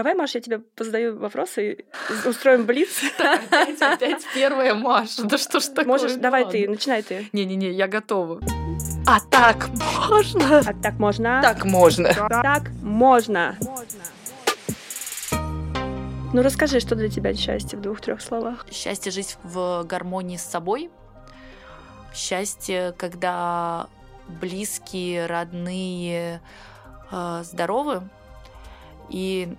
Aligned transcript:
давай, 0.00 0.14
Маша, 0.14 0.38
я 0.38 0.42
тебе 0.42 0.58
позадаю 0.60 1.18
вопросы 1.18 1.72
и 1.72 2.28
устроим 2.28 2.64
блиц. 2.64 3.02
Опять, 3.18 3.82
опять 3.82 4.26
первая 4.34 4.74
Маша. 4.74 5.24
Да 5.24 5.36
что 5.36 5.60
ж 5.60 5.64
такое? 5.64 5.84
Можешь, 5.84 6.14
давай 6.14 6.48
ты, 6.50 6.66
начинай 6.66 7.02
ты. 7.02 7.28
Не-не-не, 7.34 7.70
я 7.70 7.86
готова. 7.86 8.40
А 9.06 9.20
так 9.30 9.68
можно? 10.08 10.60
А 10.60 10.72
так 10.72 10.94
можно? 10.94 11.42
Так 11.42 11.64
можно. 11.66 12.14
Так 12.14 12.70
можно. 12.80 13.58
Ну 16.32 16.42
расскажи, 16.42 16.80
что 16.80 16.94
для 16.94 17.10
тебя 17.10 17.34
счастье 17.34 17.78
в 17.78 17.82
двух-трех 17.82 18.22
словах. 18.22 18.64
Счастье 18.72 19.12
жить 19.12 19.36
в 19.42 19.84
гармонии 19.84 20.38
с 20.38 20.44
собой. 20.44 20.88
Счастье, 22.14 22.94
когда 22.96 23.88
близкие, 24.28 25.26
родные, 25.26 26.40
э, 27.10 27.42
здоровы. 27.44 28.08
И, 29.10 29.52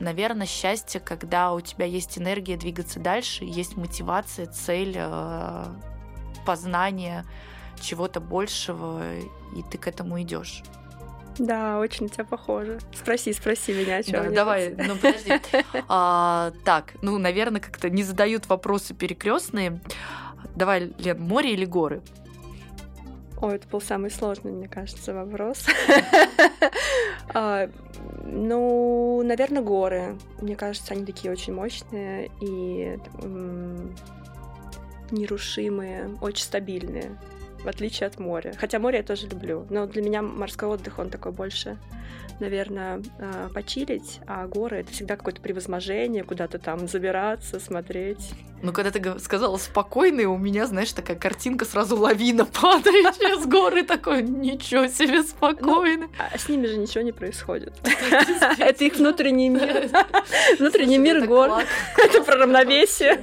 наверное, 0.00 0.46
счастье, 0.46 1.00
когда 1.00 1.52
у 1.52 1.60
тебя 1.60 1.86
есть 1.86 2.18
энергия 2.18 2.56
двигаться 2.56 3.00
дальше, 3.00 3.44
есть 3.44 3.76
мотивация, 3.76 4.46
цель, 4.46 4.94
э, 4.96 5.64
познание 6.44 7.24
чего-то 7.80 8.20
большего, 8.20 9.02
и 9.54 9.62
ты 9.70 9.78
к 9.78 9.86
этому 9.86 10.20
идешь. 10.22 10.62
Да, 11.38 11.78
очень 11.78 12.08
тебя 12.08 12.24
похоже. 12.24 12.78
Спроси, 12.94 13.32
спроси 13.32 13.72
меня, 13.74 14.02
что 14.02 14.12
да, 14.12 14.30
Давай, 14.30 14.74
ну 14.74 14.96
подожди. 14.96 15.32
А, 15.88 16.52
так, 16.64 16.94
ну, 17.02 17.18
наверное, 17.18 17.60
как-то 17.60 17.90
не 17.90 18.02
задают 18.02 18.48
вопросы 18.48 18.94
перекрестные. 18.94 19.80
Давай, 20.54 20.92
Лен, 20.98 21.20
море 21.20 21.52
или 21.52 21.66
горы? 21.66 22.02
Ой, 23.40 23.56
это 23.56 23.68
был 23.68 23.80
самый 23.80 24.10
сложный, 24.10 24.52
мне 24.52 24.68
кажется, 24.68 25.14
вопрос. 25.14 25.66
А, 27.34 27.68
ну, 28.24 29.20
наверное, 29.22 29.60
горы. 29.60 30.16
Мне 30.40 30.56
кажется, 30.56 30.94
они 30.94 31.04
такие 31.04 31.30
очень 31.30 31.52
мощные 31.52 32.30
и 32.40 32.96
нерушимые, 35.10 36.16
очень 36.22 36.44
стабильные 36.44 37.18
в 37.62 37.68
отличие 37.68 38.06
от 38.06 38.18
моря. 38.20 38.54
Хотя 38.56 38.78
море 38.78 38.98
я 38.98 39.02
тоже 39.02 39.26
люблю, 39.26 39.66
но 39.70 39.86
для 39.86 40.00
меня 40.00 40.22
морской 40.22 40.68
отдых, 40.68 40.98
он 41.00 41.10
такой 41.10 41.32
больше 41.32 41.78
наверное, 42.40 43.02
а, 43.18 43.48
почилить, 43.48 44.20
а 44.26 44.46
горы— 44.46 44.76
это 44.80 44.92
всегда 44.92 45.16
какое-то 45.16 45.40
превозможение, 45.40 46.22
куда-то 46.22 46.58
там 46.58 46.86
забираться, 46.86 47.58
смотреть. 47.60 48.34
Ну, 48.62 48.72
когда 48.72 48.90
ты 48.90 49.18
сказала 49.20 49.56
спокойный, 49.58 50.24
у 50.24 50.36
меня, 50.36 50.66
знаешь, 50.66 50.92
такая 50.92 51.16
картинка 51.16 51.64
сразу 51.64 51.96
лавина 51.96 52.44
падающая 52.60 53.40
с 53.40 53.46
горы, 53.46 53.82
такой, 53.82 54.22
ничего 54.22 54.86
себе 54.86 55.22
спокойно. 55.22 56.06
Ну, 56.06 56.10
а 56.18 56.38
с 56.38 56.48
ними 56.48 56.66
же 56.66 56.76
ничего 56.76 57.02
не 57.02 57.12
происходит. 57.12 57.74
Это 58.58 58.84
их 58.84 58.96
внутренний 58.96 59.48
мир. 59.48 59.88
Внутренний 60.58 60.98
мир 60.98 61.26
гор. 61.26 61.50
Это 61.96 62.22
про 62.22 62.36
равновесие. 62.36 63.22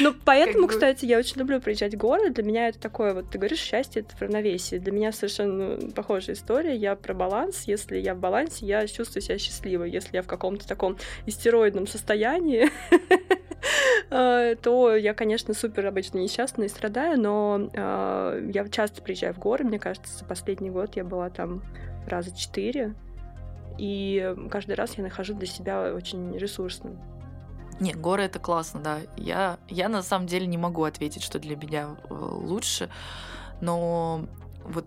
Ну, 0.00 0.14
поэтому, 0.24 0.68
кстати, 0.68 1.04
я 1.04 1.18
очень 1.18 1.38
люблю 1.38 1.60
приезжать 1.60 1.94
в 1.94 1.98
горы. 1.98 2.30
Для 2.30 2.44
меня 2.44 2.68
это 2.68 2.78
такое, 2.78 3.14
вот 3.14 3.30
ты 3.30 3.38
говоришь, 3.38 3.60
счастье— 3.60 4.02
это 4.08 4.24
равновесие. 4.24 4.80
Для 4.80 4.92
меня 4.92 5.12
совершенно 5.12 5.90
похожая 5.92 6.36
история. 6.36 6.76
Я 6.76 6.94
про 6.96 7.14
баланс. 7.14 7.64
Если 7.66 7.98
я 7.98 8.14
в 8.14 8.18
балансе, 8.18 8.66
я 8.66 8.86
чувствую 8.86 9.22
себя 9.22 9.38
счастливой. 9.38 9.90
Если 9.90 10.16
я 10.16 10.22
в 10.22 10.26
каком-то 10.26 10.66
таком 10.66 10.96
истероидном 11.26 11.86
состоянии, 11.86 12.70
то 14.10 14.96
я, 14.96 15.14
конечно, 15.14 15.54
супер 15.54 15.86
обычно 15.86 16.18
несчастна 16.18 16.64
и 16.64 16.68
страдаю, 16.68 17.20
но 17.20 17.70
э, 17.72 18.50
я 18.52 18.68
часто 18.68 19.02
приезжаю 19.02 19.34
в 19.34 19.38
горы. 19.38 19.64
Мне 19.64 19.78
кажется, 19.78 20.18
за 20.18 20.24
последний 20.24 20.70
год 20.70 20.96
я 20.96 21.04
была 21.04 21.30
там 21.30 21.62
раза 22.06 22.34
четыре. 22.36 22.94
И 23.78 24.34
каждый 24.50 24.74
раз 24.74 24.94
я 24.96 25.04
нахожу 25.04 25.34
для 25.34 25.46
себя 25.46 25.92
очень 25.94 26.36
ресурсным. 26.36 26.98
Не, 27.80 27.92
горы 27.92 28.24
это 28.24 28.40
классно, 28.40 28.80
да. 28.80 28.98
Я, 29.16 29.58
я 29.68 29.88
на 29.88 30.02
самом 30.02 30.26
деле 30.26 30.46
не 30.46 30.58
могу 30.58 30.82
ответить, 30.82 31.22
что 31.22 31.38
для 31.38 31.56
меня 31.56 31.96
э, 32.10 32.14
лучше, 32.14 32.90
но 33.60 34.26
вот 34.64 34.86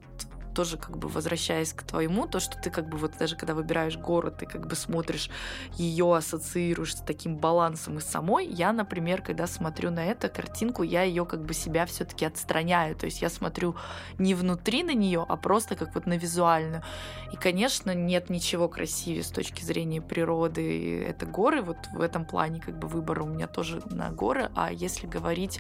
тоже 0.53 0.77
как 0.77 0.97
бы 0.97 1.07
возвращаясь 1.07 1.73
к 1.73 1.83
твоему, 1.83 2.27
то, 2.27 2.39
что 2.39 2.57
ты 2.57 2.69
как 2.69 2.87
бы 2.89 2.97
вот 2.97 3.17
даже 3.17 3.35
когда 3.35 3.53
выбираешь 3.53 3.97
город, 3.97 4.37
ты 4.39 4.45
как 4.45 4.67
бы 4.67 4.75
смотришь 4.75 5.29
ее, 5.77 6.15
ассоциируешь 6.15 6.95
с 6.95 7.01
таким 7.01 7.37
балансом 7.37 7.97
и 7.97 8.01
самой. 8.01 8.47
Я, 8.47 8.73
например, 8.73 9.21
когда 9.21 9.47
смотрю 9.47 9.91
на 9.91 10.05
эту 10.05 10.29
картинку, 10.29 10.83
я 10.83 11.03
ее 11.03 11.25
как 11.25 11.43
бы 11.43 11.53
себя 11.53 11.85
все-таки 11.85 12.25
отстраняю. 12.25 12.95
То 12.95 13.05
есть 13.05 13.21
я 13.21 13.29
смотрю 13.29 13.75
не 14.17 14.35
внутри 14.35 14.83
на 14.83 14.93
нее, 14.93 15.25
а 15.27 15.37
просто 15.37 15.75
как 15.75 15.95
вот 15.95 16.05
на 16.05 16.17
визуальную. 16.17 16.83
И, 17.31 17.35
конечно, 17.35 17.93
нет 17.93 18.29
ничего 18.29 18.67
красивее 18.67 19.23
с 19.23 19.29
точки 19.29 19.63
зрения 19.63 20.01
природы. 20.01 21.03
Это 21.03 21.25
горы. 21.25 21.61
Вот 21.61 21.77
в 21.93 22.01
этом 22.01 22.25
плане 22.25 22.59
как 22.61 22.77
бы 22.77 22.87
выбор 22.87 23.21
у 23.21 23.25
меня 23.25 23.47
тоже 23.47 23.81
на 23.85 24.11
горы. 24.11 24.49
А 24.55 24.71
если 24.71 25.07
говорить 25.07 25.59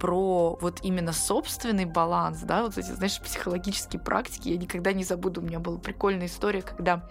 про 0.00 0.58
вот 0.60 0.80
именно 0.82 1.12
собственный 1.12 1.84
баланс, 1.84 2.40
да, 2.40 2.62
вот 2.62 2.78
эти, 2.78 2.90
знаешь, 2.90 3.20
психологические 3.20 4.00
практики, 4.00 4.48
я 4.48 4.56
никогда 4.56 4.92
не 4.92 5.04
забуду, 5.04 5.40
у 5.40 5.44
меня 5.44 5.58
была 5.58 5.78
прикольная 5.78 6.26
история, 6.26 6.62
когда 6.62 7.08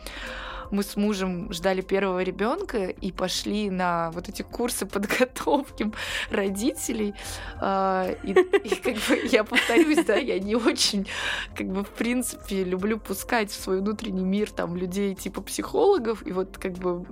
мы 0.72 0.84
с 0.84 0.96
мужем 0.96 1.52
ждали 1.52 1.82
первого 1.82 2.22
ребенка 2.24 2.86
и 2.88 3.12
пошли 3.12 3.70
на 3.70 4.12
вот 4.12 4.30
эти 4.30 4.42
курсы 4.42 4.86
подготовки 4.86 5.92
родителей. 6.30 7.14
А, 7.60 8.10
и, 8.24 8.32
и 8.32 8.76
как 8.76 8.96
бы 8.96 9.28
я 9.32 9.44
повторюсь, 9.44 10.06
да, 10.06 10.16
я 10.16 10.40
не 10.40 10.56
очень, 10.56 11.08
как 11.56 11.68
бы, 11.68 11.84
в 11.84 11.90
принципе, 11.90 12.64
люблю 12.64 13.00
пускать 13.00 13.52
в 13.52 13.62
свой 13.62 13.80
внутренний 13.80 14.24
мир 14.26 14.52
там 14.52 14.76
людей 14.76 15.16
типа 15.16 15.42
психологов. 15.42 16.26
И 16.26 16.32
вот 16.32 16.58
как 16.58 16.74
бы 16.74 17.06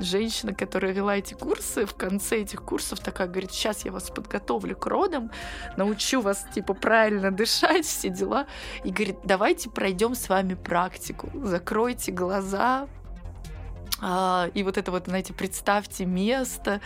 женщина, 0.00 0.54
которая 0.54 0.92
вела 0.92 1.16
эти 1.16 1.34
курсы, 1.34 1.86
в 1.86 1.94
конце 1.94 2.42
этих 2.42 2.62
курсов 2.62 3.00
такая 3.00 3.28
говорит, 3.28 3.52
сейчас 3.52 3.84
я 3.84 3.92
вас 3.92 4.09
подготовлю 4.14 4.76
к 4.76 4.86
родам, 4.86 5.30
научу 5.76 6.20
вас 6.20 6.46
типа 6.54 6.74
правильно 6.74 7.30
дышать, 7.30 7.86
все 7.86 8.08
дела. 8.08 8.46
И 8.84 8.90
говорит, 8.90 9.16
давайте 9.24 9.70
пройдем 9.70 10.14
с 10.14 10.28
вами 10.28 10.54
практику. 10.54 11.30
Закройте 11.42 12.12
глаза, 12.12 12.88
а, 14.00 14.50
и 14.54 14.62
вот 14.62 14.78
это 14.78 14.90
вот, 14.90 15.06
знаете, 15.06 15.32
представьте 15.32 16.04
место, 16.04 16.80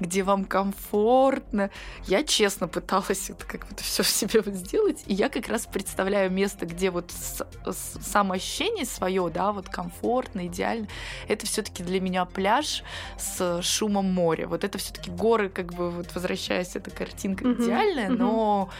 где 0.00 0.22
вам 0.22 0.44
комфортно. 0.44 1.70
Я 2.06 2.24
честно 2.24 2.68
пыталась 2.68 3.30
это 3.30 3.44
как 3.44 3.64
то 3.66 3.82
все 3.82 4.02
в 4.02 4.08
себе 4.08 4.40
вот 4.40 4.54
сделать, 4.54 5.02
и 5.06 5.14
я 5.14 5.28
как 5.28 5.48
раз 5.48 5.66
представляю 5.66 6.30
место, 6.30 6.66
где 6.66 6.90
вот 6.90 7.10
с, 7.10 7.42
с, 7.64 7.98
самоощущение 8.02 8.84
свое, 8.84 9.30
да, 9.32 9.52
вот 9.52 9.68
комфортно, 9.68 10.46
идеально. 10.46 10.88
Это 11.28 11.46
все-таки 11.46 11.82
для 11.82 12.00
меня 12.00 12.24
пляж 12.24 12.82
с 13.18 13.62
шумом 13.62 14.12
моря. 14.12 14.48
Вот 14.48 14.64
это 14.64 14.78
все-таки 14.78 15.10
горы, 15.10 15.48
как 15.48 15.72
бы 15.74 15.90
вот 15.90 16.14
возвращаясь, 16.14 16.74
эта 16.74 16.90
картинка 16.90 17.44
mm-hmm. 17.44 17.64
идеальная, 17.64 18.08
mm-hmm. 18.10 18.16
но 18.16 18.70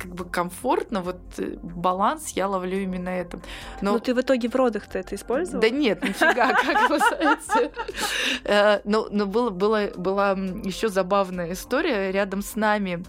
как 0.00 0.14
бы 0.14 0.24
комфортно, 0.24 1.02
вот 1.02 1.20
э, 1.38 1.56
баланс 1.62 2.28
я 2.30 2.48
ловлю 2.48 2.78
именно 2.78 3.10
это. 3.10 3.38
Но, 3.82 3.92
Но 3.92 3.98
ты 3.98 4.14
в 4.14 4.20
итоге 4.20 4.48
в 4.48 4.54
родах-то 4.54 4.98
это 4.98 5.14
использовал? 5.14 5.60
Да 5.60 5.70
нет, 5.70 6.02
нифига, 6.02 6.52
как 6.54 6.88
называется. 6.88 7.70
Э, 8.44 8.80
но, 8.84 9.08
но 9.10 9.26
было, 9.26 9.50
было, 9.50 9.90
была 9.96 10.30
еще 10.30 10.88
забавная 10.88 11.52
история 11.52 12.10
рядом 12.10 12.42
с 12.42 12.56
нами. 12.56 13.04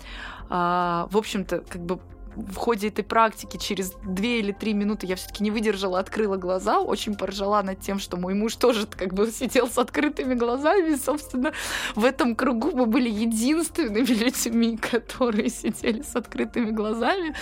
А, 0.50 1.08
в 1.12 1.18
общем-то, 1.18 1.62
как 1.62 1.82
бы 1.82 2.00
в 2.36 2.56
ходе 2.56 2.88
этой 2.88 3.04
практики 3.04 3.58
через 3.58 3.94
две 4.06 4.40
или 4.40 4.52
три 4.52 4.74
минуты 4.74 5.06
я 5.06 5.16
все-таки 5.16 5.44
не 5.44 5.52
выдержала, 5.52 6.00
открыла 6.00 6.38
глаза, 6.38 6.80
очень 6.80 7.16
поржала 7.16 7.62
над 7.62 7.80
тем, 7.80 8.00
что 8.00 8.18
мой 8.18 8.34
муж 8.34 8.56
тоже 8.56 8.88
как 8.88 9.14
бы 9.14 9.32
сидел 9.32 9.68
с 9.68 9.78
открытыми 9.78 10.34
глазами. 10.34 10.96
Собственно, 10.96 11.54
в 11.96 12.06
этом 12.06 12.36
кругу 12.36 12.72
мы 12.72 12.86
были 12.86 13.10
единственными 13.10 14.06
людьми, 14.06 14.78
которые 14.78 15.50
сидели 15.50 16.02
с 16.02 16.16
открытыми 16.16 16.72
глазами. 16.72 17.36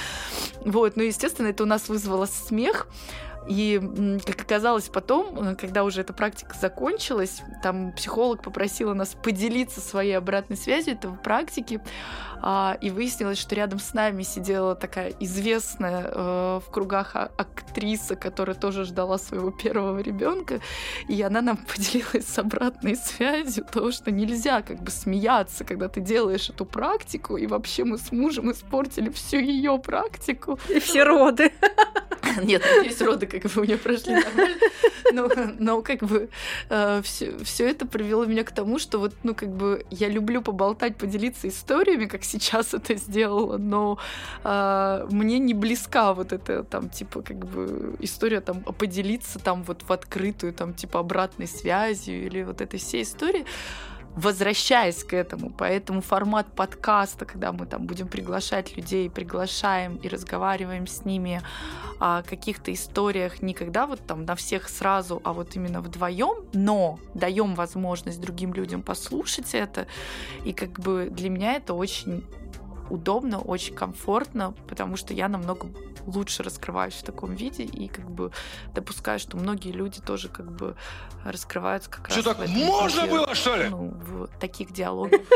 Вот, 0.66 0.95
ну, 0.95 1.03
естественно, 1.03 1.47
это 1.47 1.63
у 1.63 1.67
нас 1.67 1.89
вызвало 1.89 2.25
смех. 2.25 2.88
И, 3.47 3.79
как 4.25 4.41
оказалось 4.41 4.89
потом, 4.89 5.38
э, 5.39 5.55
когда 5.55 5.83
уже 5.83 6.01
эта 6.01 6.13
практика 6.13 6.55
закончилась, 6.59 7.41
там 7.63 7.91
психолог 7.94 8.44
попросила 8.44 8.94
нас 8.94 9.15
поделиться 9.15 9.81
своей 9.81 10.13
обратной 10.13 10.57
связью 10.57 10.94
этого 10.94 11.15
практики, 11.15 11.81
а, 12.41 12.77
и 12.80 12.89
выяснилось, 12.89 13.38
что 13.38 13.56
рядом 13.56 13.80
с 13.80 13.94
нами 13.94 14.24
сидела 14.24 14.75
такая 14.75 15.13
известная 15.19 16.03
э, 16.06 16.59
в 16.65 16.71
кругах 16.71 17.15
а, 17.15 17.31
актриса, 17.38 18.15
которая 18.15 18.56
тоже 18.56 18.86
ждала 18.86 19.18
своего 19.18 19.51
первого 19.51 20.00
ребенка, 20.00 20.62
и 21.07 21.21
она 21.21 21.41
нам 21.41 21.57
поделилась 21.75 22.27
с 22.27 22.39
обратной 22.39 22.95
связью 22.95 23.65
того, 23.65 23.91
что 23.91 24.12
нельзя 24.12 24.62
как 24.62 24.81
бы 24.81 24.91
смеяться, 24.91 25.65
когда 25.65 25.89
ты 25.89 26.00
делаешь 26.00 26.50
эту 26.50 26.65
практику, 26.65 27.36
и 27.36 27.45
вообще 27.45 27.83
мы 27.83 27.97
с 27.97 28.12
мужем 28.12 28.51
испортили 28.51 29.09
всю 29.09 29.38
ее 29.38 29.77
практику. 29.80 30.57
И 30.69 30.80
все 30.80 31.03
роды. 31.03 31.51
Нет, 32.44 32.63
надеюсь, 32.75 33.01
роды 33.01 33.27
как 33.29 33.51
бы 33.51 33.61
у 33.61 33.63
меня 33.63 33.77
прошли 33.77 34.13
нормально. 34.13 34.57
Но, 35.11 35.27
но 35.57 35.81
как 35.81 36.03
бы 36.03 36.29
э, 36.69 37.01
все, 37.03 37.35
все 37.43 37.67
это 37.67 37.87
привело 37.87 38.25
меня 38.25 38.43
к 38.43 38.51
тому, 38.51 38.77
что 38.77 38.99
вот, 38.99 39.15
ну, 39.23 39.33
как 39.33 39.49
бы 39.49 39.83
я 39.89 40.07
люблю 40.07 40.43
поболтать, 40.43 40.97
поделиться 40.97 41.47
историями, 41.47 42.05
как 42.05 42.23
сейчас 42.23 42.75
это 42.75 42.93
сделала, 42.93 43.57
но 43.57 43.97
э, 44.43 45.07
мне 45.09 45.39
не 45.39 45.55
близка 45.55 46.13
вот 46.13 46.31
эта 46.31 46.63
там, 46.63 46.89
типа, 46.89 47.23
как 47.23 47.37
бы 47.37 47.95
история 47.99 48.39
там 48.39 48.61
поделиться 48.61 49.39
там 49.39 49.63
вот 49.63 49.81
в 49.81 49.91
открытую, 49.91 50.53
там, 50.53 50.75
типа, 50.75 50.99
обратной 50.99 51.47
связью 51.47 52.25
или 52.27 52.43
вот 52.43 52.61
этой 52.61 52.79
всей 52.79 53.01
истории 53.01 53.45
возвращаясь 54.19 55.04
к 55.04 55.13
этому. 55.13 55.50
Поэтому 55.50 56.01
формат 56.01 56.48
подкаста, 56.54 57.25
когда 57.25 57.51
мы 57.51 57.66
там 57.66 57.86
будем 57.86 58.07
приглашать 58.07 58.75
людей, 58.75 59.10
приглашаем 59.10 59.95
и 59.95 60.10
разговариваем 60.10 60.88
с 60.88 61.06
ними 61.06 61.42
о 62.00 62.21
каких-то 62.24 62.74
историях, 62.74 63.42
не 63.42 63.54
когда 63.54 63.86
вот 63.86 64.00
там 64.06 64.25
на 64.25 64.36
всех 64.36 64.69
сразу, 64.69 65.21
а 65.24 65.33
вот 65.33 65.56
именно 65.56 65.81
вдвоем, 65.81 66.45
но 66.54 67.00
даем 67.13 67.56
возможность 67.56 68.19
другим 68.19 68.54
людям 68.54 68.81
послушать 68.81 69.54
это. 69.54 69.88
И 70.44 70.54
как 70.54 70.80
бы 70.80 71.10
для 71.10 71.30
меня 71.30 71.54
это 71.54 71.74
очень 71.74 72.25
удобно, 72.89 73.39
очень 73.39 73.75
комфортно, 73.75 74.53
потому 74.68 74.95
что 74.95 75.13
я 75.13 75.27
намного 75.27 75.68
лучше 76.06 76.44
раскрываюсь 76.44 76.94
в 76.94 77.03
таком 77.03 77.33
виде 77.33 77.63
и 77.63 77.88
как 77.88 78.09
бы 78.09 78.31
допускаю, 78.74 79.19
что 79.19 79.38
многие 79.38 79.71
люди 79.71 80.01
тоже 80.01 80.30
как 80.30 80.51
бы 80.51 80.75
раскрываются 81.24 81.89
как 81.89 82.09
что 82.09 82.18
раз 82.18 82.38
так 82.38 82.47
можно 82.47 83.01
виде, 83.01 83.12
было, 83.12 83.36
что 83.36 83.56
ли? 83.56 83.69
Ну, 83.69 83.89
в 83.89 84.27
таких 84.39 84.71
диалогах. 84.71 85.21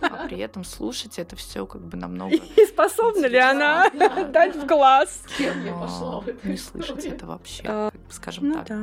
А 0.00 0.26
при 0.26 0.38
этом 0.38 0.64
слушать 0.64 1.18
это 1.18 1.34
все 1.34 1.66
как 1.66 1.80
бы 1.80 1.96
намного... 1.96 2.34
И 2.34 2.66
способна 2.66 3.26
ли 3.26 3.38
она 3.38 3.88
дать 4.32 4.54
в 4.54 4.66
класс? 4.66 5.22
Не 6.42 6.56
слышать 6.56 7.04
это 7.04 7.26
вообще, 7.26 7.62
а, 7.66 7.90
скажем 8.10 8.48
ну 8.48 8.64
так. 8.64 8.78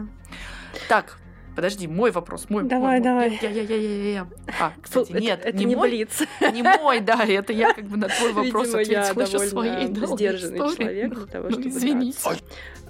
Так, 0.87 1.17
Подожди, 1.55 1.87
мой 1.87 2.11
вопрос, 2.11 2.45
мой. 2.49 2.63
Давай, 2.63 2.99
мой, 2.99 3.01
давай. 3.01 3.39
Я, 3.41 3.49
я, 3.49 3.61
я, 3.63 3.75
я, 3.75 4.11
я. 4.13 4.27
А, 4.59 4.71
кстати, 4.81 5.11
нет, 5.11 5.39
это, 5.41 5.49
это 5.49 5.57
не, 5.57 5.65
не 5.65 5.75
мой, 5.75 5.89
блиц. 5.89 6.21
не 6.53 6.63
мой, 6.63 6.99
да, 7.01 7.23
это 7.27 7.51
я 7.51 7.73
как 7.73 7.83
бы 7.85 7.97
на 7.97 8.07
твой 8.07 8.31
вопрос 8.31 8.73
Видимо, 8.73 9.01
ответила 9.01 9.39
своей 9.39 9.87
довольно 9.87 10.15
сдержанный 10.15 10.55
истории. 10.57 10.75
человек 10.77 11.13
для 11.13 11.25
того, 11.25 11.45
Ну, 11.49 11.51
чтобы 11.51 11.67
извините. 11.69 12.17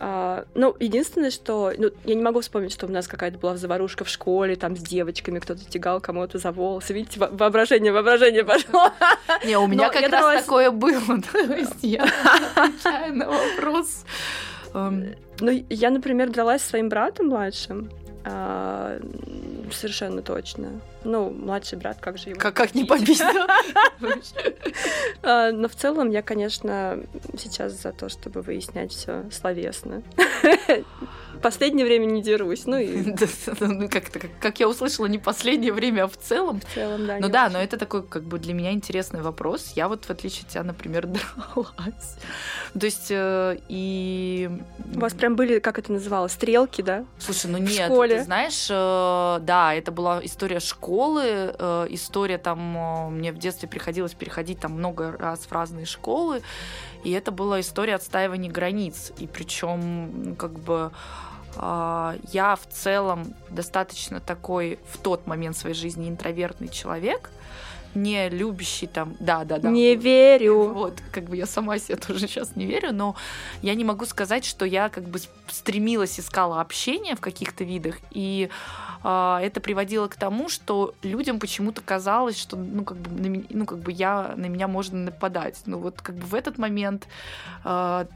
А, 0.04 0.46
ну, 0.56 0.76
единственное, 0.80 1.30
что... 1.32 1.72
Ну, 1.78 1.92
я 2.06 2.16
не 2.16 2.24
могу 2.24 2.42
вспомнить, 2.42 2.72
что 2.74 2.88
у 2.88 2.90
нас 2.90 3.08
какая-то 3.08 3.38
была 3.38 3.56
заварушка 3.58 4.04
в 4.04 4.10
школе, 4.10 4.56
там, 4.56 4.76
с 4.76 4.80
девочками, 4.82 5.38
кто-то 5.40 5.64
тягал 5.64 6.00
кому-то 6.02 6.38
за 6.40 6.52
волосы. 6.52 6.94
Видите, 6.94 7.20
во- 7.20 7.28
воображение, 7.30 7.92
воображение 7.92 8.44
пошло. 8.44 8.92
Не, 9.46 9.58
у 9.58 9.68
меня 9.68 9.88
Но 9.88 9.92
как 9.94 10.02
раз 10.04 10.12
дралась- 10.12 10.42
такое 10.44 10.72
было. 10.72 11.22
То 11.32 11.38
есть 11.54 11.84
я 11.84 12.04
отвечаю 12.56 13.16
на 13.16 13.28
вопрос. 13.30 14.06
Эм, 14.74 15.16
Ну, 15.40 15.66
я, 15.70 15.90
например, 15.92 16.30
дралась 16.32 16.62
со 16.64 16.70
своим 16.70 16.90
братом 16.90 17.28
младшим. 17.28 17.90
А, 18.24 19.00
совершенно 19.72 20.22
точно. 20.22 20.80
Ну, 21.04 21.30
младший 21.32 21.78
брат, 21.78 21.98
как 22.00 22.18
же 22.18 22.30
его 22.30 22.40
Как, 22.40 22.56
как 22.56 22.76
не 22.76 22.86
побить? 22.86 23.22
А, 25.24 25.52
Но 25.52 25.68
в 25.68 25.76
целом 25.76 26.10
я, 26.10 26.22
конечно, 26.22 27.00
сейчас 27.38 27.74
за 27.74 27.92
то, 27.92 28.10
чтобы 28.10 28.42
выяснять 28.42 28.92
все 28.92 29.24
словесно. 29.32 30.02
Последнее 31.42 31.86
время 31.86 32.06
не 32.06 32.22
дерусь. 32.22 32.66
Ну 32.66 32.78
и 32.78 33.14
ну, 33.60 33.90
Как-то, 33.90 34.20
как- 34.40 34.60
я 34.60 34.68
услышала, 34.68 35.08
не 35.08 35.18
последнее 35.18 35.74
время, 35.74 36.04
а 36.04 36.08
в 36.08 36.18
целом. 36.18 36.62
в 36.62 36.74
целом, 36.74 37.08
да. 37.08 37.18
Ну 37.20 37.30
да, 37.30 37.50
но 37.50 37.60
это 37.60 37.78
такой 37.78 38.04
как 38.04 38.24
бы 38.24 38.40
для 38.40 38.54
меня 38.54 38.72
интересный 38.72 39.22
вопрос. 39.22 39.74
Я 39.76 39.88
вот 39.88 40.06
в 40.06 40.10
отличие 40.10 40.44
от 40.44 40.50
тебя, 40.50 40.64
например, 40.64 41.08
дралась. 41.08 42.18
То 42.80 42.86
есть 42.86 43.08
э, 43.10 43.58
и... 43.68 44.50
У 44.96 45.00
вас 45.00 45.14
прям 45.14 45.36
были, 45.36 45.60
как 45.60 45.80
это 45.80 45.92
называлось, 45.92 46.34
стрелки, 46.34 46.82
да? 46.82 47.06
Слушай, 47.20 47.52
ну 47.52 47.58
нет, 47.58 47.92
ты 47.92 48.24
знаешь, 48.24 48.68
э, 48.70 49.40
да, 49.42 49.74
это 49.74 49.92
была 49.92 50.24
история 50.24 50.60
школы, 50.60 51.24
э, 51.26 51.88
история 51.90 52.38
там, 52.38 53.12
мне 53.14 53.32
в 53.32 53.38
детстве 53.38 53.68
приходилось 53.68 54.14
переходить 54.14 54.60
там 54.60 54.74
много 54.74 55.16
раз 55.18 55.40
в 55.40 55.52
разные 55.52 55.86
школы, 55.86 56.42
и 57.04 57.12
это 57.12 57.32
была 57.32 57.60
история 57.60 57.96
отстаивания 57.96 58.52
границ, 58.52 59.12
и 59.18 59.28
причем 59.28 60.36
как 60.38 60.52
бы 60.52 60.92
я 61.58 62.56
в 62.56 62.66
целом 62.70 63.34
достаточно 63.50 64.20
такой 64.20 64.80
в 64.90 64.98
тот 64.98 65.28
момент 65.28 65.58
своей 65.58 65.76
жизни 65.76 66.10
интровертный 66.10 66.70
человек, 66.70 67.30
не 67.96 68.30
любящий 68.30 68.88
там, 68.88 69.16
да, 69.20 69.44
да, 69.44 69.58
да. 69.58 69.70
Не 69.70 69.96
верю. 69.96 70.70
Вот, 70.74 71.02
как 71.12 71.26
бы 71.26 71.36
я 71.36 71.46
сама 71.46 71.78
себе 71.78 71.98
тоже 71.98 72.28
сейчас 72.28 72.56
не 72.56 72.66
верю, 72.66 72.94
но 72.94 73.16
я 73.62 73.76
не 73.76 73.84
могу 73.84 74.06
сказать, 74.06 74.46
что 74.46 74.66
я 74.66 74.90
как 74.90 75.04
бы 75.04 75.20
стремилась, 75.50 76.20
искала 76.20 76.62
общение 76.62 77.16
в 77.16 77.20
каких-то 77.20 77.64
видах, 77.64 77.98
и 78.12 78.50
а, 79.04 79.40
это 79.42 79.60
приводило 79.62 80.08
к 80.08 80.16
тому, 80.16 80.50
что 80.50 80.94
людям 81.02 81.40
почему-то 81.40 81.82
казалось, 81.82 82.38
что 82.38 82.56
ну 82.56 82.84
как 82.84 82.98
бы 82.98 83.10
на 83.12 83.28
меня, 83.28 83.46
ну 83.50 83.66
как 83.66 83.80
бы 83.80 83.92
я 83.92 84.34
на 84.36 84.46
меня 84.46 84.68
можно 84.68 84.98
нападать. 85.00 85.62
Ну 85.66 85.80
вот 85.80 86.02
как 86.02 86.16
бы 86.16 86.26
в 86.26 86.36
этот 86.36 86.58
момент 86.58 87.08
а, 87.64 88.08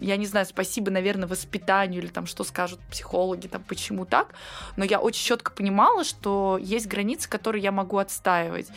я 0.00 0.16
не 0.16 0.26
знаю, 0.26 0.46
спасибо, 0.46 0.90
наверное, 0.90 1.28
воспитанию 1.28 2.02
или 2.02 2.08
там 2.08 2.26
что 2.26 2.44
скажут 2.44 2.80
психологи, 2.90 3.48
там 3.48 3.62
почему 3.62 4.04
так, 4.04 4.34
но 4.76 4.84
я 4.84 5.00
очень 5.00 5.24
четко 5.24 5.50
понимала, 5.52 6.04
что 6.04 6.58
есть 6.60 6.86
границы, 6.86 7.28
которые 7.28 7.62
я 7.62 7.72
могу 7.72 7.98
отстаивать. 7.98 8.68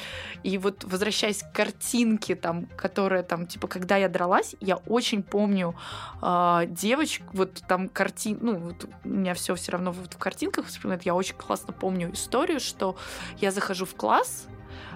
И 0.44 0.58
вот 0.58 0.84
возвращаясь 0.84 1.44
к 1.44 1.52
картинке, 1.52 2.36
там, 2.36 2.66
которая 2.76 3.24
там, 3.24 3.48
типа, 3.48 3.68
когда 3.68 3.98
я 3.98 4.10
дралась, 4.10 4.56
я 4.60 4.78
очень 4.78 5.24
помню 5.24 5.76
э, 6.22 6.64
девочку, 6.68 7.26
вот 7.34 7.62
там 7.68 7.90
картин, 7.90 8.40
ну, 8.42 8.58
вот 8.58 8.90
у 9.04 9.10
меня 9.10 9.34
все 9.34 9.56
все 9.56 9.72
равно 9.72 9.92
вот 9.92 10.14
в 10.14 10.18
картинках 10.18 10.68
вспоминает, 10.68 11.04
я 11.04 11.16
очень 11.16 11.36
классно 11.36 11.74
помню 11.74 12.12
историю, 12.14 12.60
что 12.60 12.96
я 13.38 13.52
захожу 13.52 13.86
в 13.86 13.96
класс, 13.96 14.48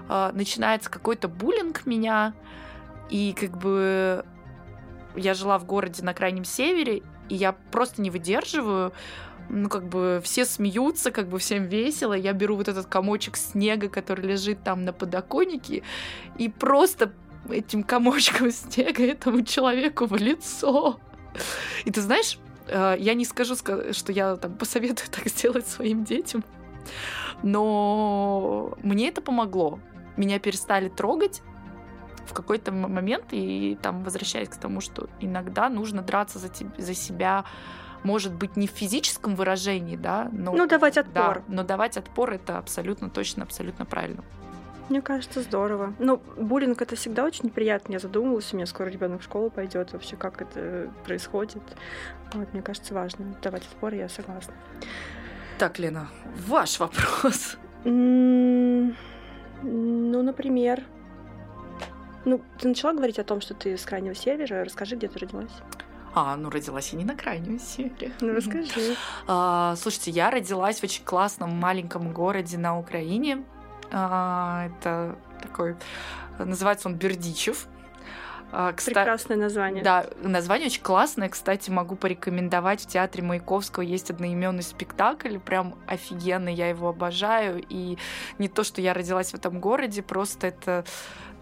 э, 0.09 0.31
начинается 0.33 0.89
какой-то 0.89 1.27
буллинг 1.27 1.85
меня, 1.85 2.33
и 3.09 3.35
как 3.39 3.57
бы 3.57 4.25
я 5.15 5.33
жила 5.33 5.57
в 5.57 5.65
городе 5.65 6.03
на 6.03 6.13
крайнем 6.13 6.45
севере, 6.45 7.01
и 7.29 7.35
я 7.35 7.53
просто 7.53 8.01
не 8.01 8.09
выдерживаю. 8.09 8.93
Ну, 9.49 9.69
как 9.69 9.87
бы 9.87 10.21
все 10.23 10.43
смеются, 10.43 11.11
как 11.11 11.27
бы 11.27 11.37
всем 11.37 11.65
весело. 11.65 12.13
Я 12.13 12.33
беру 12.33 12.55
вот 12.55 12.67
этот 12.67 12.87
комочек 12.87 13.37
снега, 13.37 13.89
который 13.89 14.25
лежит 14.25 14.63
там 14.63 14.83
на 14.85 14.93
подоконнике, 14.93 15.83
и 16.37 16.49
просто 16.49 17.11
этим 17.49 17.83
комочком 17.83 18.51
снега 18.51 19.03
этому 19.03 19.43
человеку 19.43 20.05
в 20.07 20.15
лицо. 20.15 20.99
И 21.83 21.91
ты 21.91 22.01
знаешь, 22.01 22.39
э, 22.67 22.95
я 22.97 23.13
не 23.13 23.25
скажу, 23.25 23.53
ска- 23.53 23.93
что 23.93 24.11
я 24.11 24.35
там 24.35 24.55
посоветую 24.55 25.09
так 25.11 25.27
сделать 25.27 25.67
своим 25.67 26.03
детям, 26.03 26.43
но 27.43 28.75
мне 28.81 29.09
это 29.09 29.21
помогло. 29.21 29.79
Меня 30.17 30.39
перестали 30.39 30.89
трогать, 30.89 31.41
в 32.25 32.33
какой-то 32.33 32.71
момент, 32.71 33.25
и 33.31 33.77
там 33.81 34.03
возвращаясь 34.03 34.49
к 34.49 34.57
тому, 34.57 34.81
что 34.81 35.09
иногда 35.19 35.69
нужно 35.69 36.01
драться 36.01 36.39
за, 36.39 36.49
теб- 36.49 36.77
за 36.77 36.93
себя, 36.93 37.45
может 38.03 38.33
быть, 38.33 38.55
не 38.57 38.67
в 38.67 38.71
физическом 38.71 39.35
выражении, 39.35 39.95
да, 39.95 40.29
но... 40.31 40.51
Ну, 40.53 40.67
давать 40.67 40.95
да, 40.95 41.01
отпор. 41.01 41.43
но 41.47 41.63
давать 41.63 41.97
отпор 41.97 42.31
это 42.31 42.57
абсолютно 42.57 43.09
точно, 43.09 43.43
абсолютно 43.43 43.85
правильно. 43.85 44.23
Мне 44.89 45.01
кажется, 45.01 45.41
здорово. 45.41 45.95
Ну, 45.97 46.21
буллинг 46.37 46.79
это 46.81 46.95
всегда 46.95 47.23
очень 47.23 47.45
неприятно. 47.45 47.93
Я 47.93 47.99
задумалась, 47.99 48.53
у 48.53 48.55
меня 48.55 48.67
скоро 48.67 48.87
ребенок 48.89 49.21
в 49.21 49.23
школу 49.23 49.49
пойдет, 49.49 49.93
вообще 49.93 50.15
как 50.15 50.41
это 50.43 50.91
происходит. 51.05 51.63
Вот, 52.33 52.53
мне 52.53 52.61
кажется, 52.61 52.93
важно. 52.93 53.35
Давать 53.41 53.63
отпор, 53.63 53.95
я 53.95 54.07
согласна. 54.09 54.53
Так, 55.57 55.79
Лена, 55.79 56.07
ваш 56.47 56.79
вопрос. 56.79 57.57
Ну, 57.83 58.93
например. 59.63 60.83
Ну, 62.25 62.41
ты 62.59 62.67
начала 62.67 62.93
говорить 62.93 63.19
о 63.19 63.23
том, 63.23 63.39
что 63.41 63.53
ты 63.53 63.77
с 63.77 63.85
крайнего 63.85 64.15
севера. 64.15 64.65
Расскажи, 64.65 64.95
где 64.95 65.07
ты 65.07 65.19
родилась. 65.19 65.51
А, 66.13 66.35
ну 66.37 66.49
родилась 66.49 66.89
я 66.93 66.97
не 66.97 67.05
на 67.05 67.15
крайнем 67.15 67.59
севере. 67.59 68.11
Ну, 68.21 68.33
расскажи. 68.33 68.95
А, 69.27 69.75
слушайте, 69.75 70.11
я 70.11 70.31
родилась 70.31 70.79
в 70.79 70.83
очень 70.83 71.03
классном 71.03 71.51
маленьком 71.51 72.13
городе 72.13 72.57
на 72.57 72.79
Украине. 72.79 73.43
А, 73.91 74.67
это 74.67 75.17
такой, 75.41 75.75
называется 76.39 76.87
он 76.87 76.95
Бердичев. 76.95 77.67
А, 78.51 78.71
кста- 78.71 78.85
Прекрасное 78.93 79.35
название. 79.35 79.83
Да, 79.83 80.05
название 80.21 80.67
очень 80.67 80.81
классное. 80.81 81.27
Кстати, 81.27 81.69
могу 81.69 81.95
порекомендовать. 81.97 82.81
В 82.83 82.87
театре 82.87 83.21
Маяковского 83.21 83.83
есть 83.83 84.09
одноименный 84.09 84.63
спектакль. 84.63 85.37
Прям 85.39 85.75
офигенный, 85.87 86.53
я 86.53 86.69
его 86.69 86.87
обожаю. 86.87 87.61
И 87.67 87.97
не 88.37 88.47
то, 88.47 88.63
что 88.63 88.79
я 88.81 88.93
родилась 88.93 89.31
в 89.31 89.33
этом 89.35 89.59
городе, 89.59 90.01
просто 90.01 90.47
это 90.47 90.85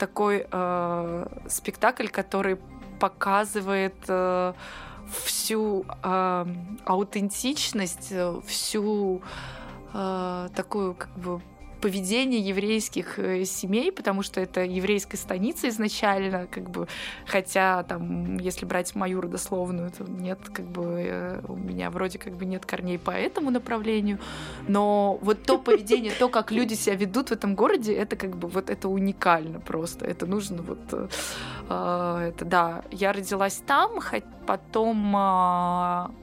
такой 0.07 0.45
э, 0.51 1.25
спектакль, 1.47 2.07
который 2.07 2.57
показывает 2.99 3.95
э, 4.09 4.53
всю 5.25 5.85
э, 6.03 6.45
аутентичность, 6.85 8.13
всю 8.45 9.21
э, 9.93 10.49
такую 10.55 10.95
как 10.95 11.09
бы 11.17 11.41
поведение 11.83 12.39
еврейских 12.39 13.19
э, 13.19 13.43
семей, 13.43 13.91
потому 13.91 14.23
что 14.23 14.39
это 14.39 14.61
еврейская 14.61 15.17
станица 15.17 15.67
изначально, 15.67 16.47
как 16.47 16.69
бы, 16.69 16.87
хотя 17.27 17.83
там, 17.83 18.37
если 18.37 18.65
брать 18.65 18.95
мою 18.95 19.19
родословную, 19.19 19.91
то 19.91 20.05
нет, 20.05 20.39
как 20.53 20.65
бы, 20.65 20.83
э, 21.05 21.41
у 21.45 21.57
меня 21.57 21.89
вроде 21.89 22.19
как 22.19 22.37
бы 22.37 22.45
нет 22.45 22.65
корней 22.65 22.97
по 22.97 23.11
этому 23.11 23.51
направлению, 23.51 24.19
но 24.65 25.19
вот 25.21 25.43
то 25.43 25.57
поведение, 25.57 26.13
то, 26.17 26.29
как 26.29 26.51
люди 26.51 26.75
себя 26.75 26.95
ведут 26.95 27.29
в 27.29 27.33
этом 27.33 27.53
городе, 27.53 27.93
это 27.93 28.15
как 28.15 28.37
бы 28.37 28.47
вот 28.47 28.69
это 28.69 28.87
уникально 28.87 29.59
просто, 29.59 30.05
это 30.05 30.25
нужно 30.25 30.61
вот, 30.61 30.79
э, 30.93 31.07
это 32.29 32.45
да, 32.45 32.83
я 32.91 33.11
родилась 33.11 33.61
там, 33.67 33.99
потом 34.47 35.15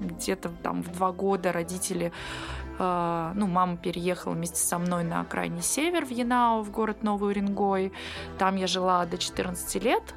где-то 0.00 0.49
там 0.62 0.83
в 0.83 0.93
два 0.93 1.12
года 1.12 1.52
родители 1.52 2.12
а, 2.12 2.60
ну, 2.80 3.46
мама 3.46 3.76
переехала 3.76 4.32
вместе 4.32 4.56
со 4.56 4.78
мной 4.78 5.04
на 5.04 5.25
крайний 5.25 5.62
север 5.62 6.06
в 6.06 6.10
Янау, 6.10 6.62
в 6.62 6.70
город 6.70 7.02
Новый 7.02 7.30
Уренгой. 7.30 7.92
Там 8.38 8.56
я 8.56 8.66
жила 8.66 9.04
до 9.06 9.18
14 9.18 9.82
лет. 9.82 10.14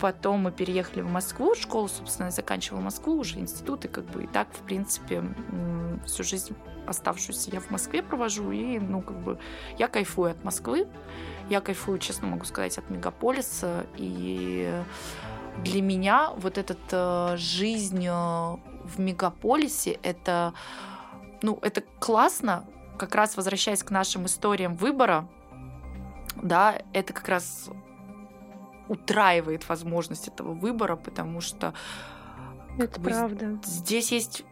Потом 0.00 0.40
мы 0.40 0.52
переехали 0.52 1.00
в 1.00 1.10
Москву, 1.10 1.54
школу, 1.54 1.88
собственно, 1.88 2.30
заканчивала 2.30 2.80
Москву, 2.80 3.14
уже 3.14 3.38
институт, 3.38 3.84
и 3.84 3.88
как 3.88 4.04
бы 4.04 4.24
и 4.24 4.26
так, 4.26 4.48
в 4.52 4.60
принципе, 4.60 5.24
всю 6.04 6.22
жизнь 6.22 6.54
оставшуюся 6.86 7.50
я 7.50 7.60
в 7.60 7.70
Москве 7.70 8.02
провожу, 8.02 8.50
и, 8.50 8.78
ну, 8.78 9.00
как 9.00 9.18
бы, 9.18 9.38
я 9.78 9.88
кайфую 9.88 10.32
от 10.32 10.44
Москвы, 10.44 10.86
я 11.48 11.60
кайфую, 11.60 11.98
честно 11.98 12.28
могу 12.28 12.44
сказать, 12.44 12.76
от 12.78 12.90
мегаполиса, 12.90 13.86
и 13.96 14.82
для 15.64 15.82
меня 15.82 16.30
вот 16.36 16.58
эта 16.58 16.76
э, 16.90 17.36
жизнь 17.36 18.06
э, 18.06 18.10
в 18.10 18.98
мегаполисе, 18.98 19.98
это 20.02 20.52
ну, 21.42 21.58
это 21.62 21.82
классно, 21.98 22.64
как 22.98 23.14
раз 23.14 23.36
возвращаясь 23.36 23.82
к 23.82 23.90
нашим 23.90 24.26
историям 24.26 24.76
выбора, 24.76 25.28
да, 26.42 26.80
это 26.92 27.12
как 27.12 27.28
раз 27.28 27.70
утраивает 28.88 29.68
возможность 29.68 30.28
этого 30.28 30.52
выбора, 30.52 30.96
потому 30.96 31.40
что 31.40 31.74
это 32.78 33.00
правда. 33.00 33.46
Бы, 33.46 33.60
здесь 33.64 34.12
есть, 34.12 34.44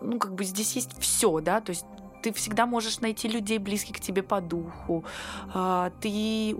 ну 0.00 0.18
как 0.18 0.34
бы 0.34 0.44
здесь 0.44 0.74
есть 0.74 0.98
все, 0.98 1.40
да, 1.40 1.60
то 1.60 1.70
есть 1.70 1.84
ты 2.22 2.32
всегда 2.32 2.66
можешь 2.66 3.00
найти 3.00 3.28
людей 3.28 3.58
близких 3.58 3.96
к 3.96 4.00
тебе 4.00 4.22
по 4.22 4.40
духу, 4.40 5.04
а, 5.54 5.92
ты 6.00 6.56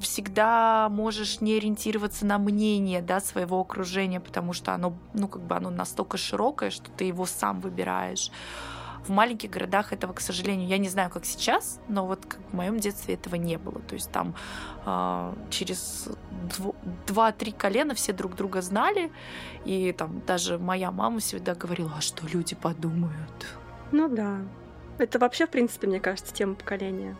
всегда 0.00 0.88
можешь 0.90 1.40
не 1.40 1.56
ориентироваться 1.56 2.26
на 2.26 2.38
мнение 2.38 3.00
да, 3.00 3.20
своего 3.20 3.60
окружения, 3.60 4.20
потому 4.20 4.52
что 4.52 4.74
оно, 4.74 4.94
ну, 5.12 5.28
как 5.28 5.42
бы 5.42 5.56
оно 5.56 5.70
настолько 5.70 6.16
широкое, 6.16 6.70
что 6.70 6.90
ты 6.90 7.04
его 7.04 7.26
сам 7.26 7.60
выбираешь. 7.60 8.30
В 9.06 9.10
маленьких 9.10 9.50
городах 9.50 9.92
этого, 9.92 10.12
к 10.12 10.20
сожалению, 10.20 10.68
я 10.68 10.78
не 10.78 10.88
знаю, 10.88 11.10
как 11.10 11.24
сейчас, 11.24 11.80
но 11.88 12.06
вот 12.06 12.24
как 12.26 12.40
в 12.50 12.54
моем 12.54 12.78
детстве 12.78 13.14
этого 13.14 13.34
не 13.34 13.58
было. 13.58 13.80
То 13.80 13.94
есть 13.94 14.10
там 14.10 14.34
э, 14.86 15.34
через 15.50 16.08
два-три 17.06 17.52
колена 17.52 17.94
все 17.94 18.12
друг 18.12 18.34
друга 18.34 18.62
знали, 18.62 19.12
и 19.64 19.92
там 19.92 20.22
даже 20.26 20.58
моя 20.58 20.90
мама 20.90 21.20
всегда 21.20 21.54
говорила, 21.54 21.92
а 21.98 22.00
что 22.00 22.26
люди 22.26 22.54
подумают. 22.54 23.46
Ну 23.92 24.08
да. 24.08 24.38
Это 24.98 25.18
вообще, 25.18 25.46
в 25.46 25.50
принципе, 25.50 25.86
мне 25.86 26.00
кажется, 26.00 26.32
тема 26.32 26.54
поколения. 26.54 27.16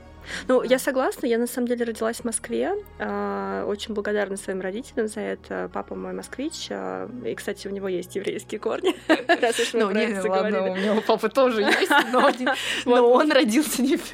Ну, 0.48 0.62
я 0.62 0.78
согласна, 0.78 1.26
я 1.26 1.38
на 1.38 1.46
самом 1.46 1.68
деле 1.68 1.84
родилась 1.84 2.18
в 2.18 2.24
Москве, 2.24 2.74
а, 2.98 3.64
очень 3.66 3.94
благодарна 3.94 4.36
своим 4.36 4.60
родителям 4.60 5.08
за 5.08 5.20
это. 5.20 5.70
Папа 5.72 5.94
мой 5.94 6.12
москвич, 6.12 6.68
а, 6.70 7.08
и, 7.24 7.34
кстати, 7.34 7.68
у 7.68 7.70
него 7.70 7.88
есть 7.88 8.14
еврейские 8.16 8.58
корни. 8.60 8.94
Ну, 9.74 9.90
не, 9.90 10.20
ладно, 10.20 10.70
у 10.70 10.74
меня 10.76 10.94
у 10.94 11.00
папы 11.00 11.28
тоже 11.28 11.62
есть, 11.62 11.90
но 12.06 12.30
он 13.12 13.32
родился 13.32 13.82
не 13.82 13.96
в. 13.96 14.04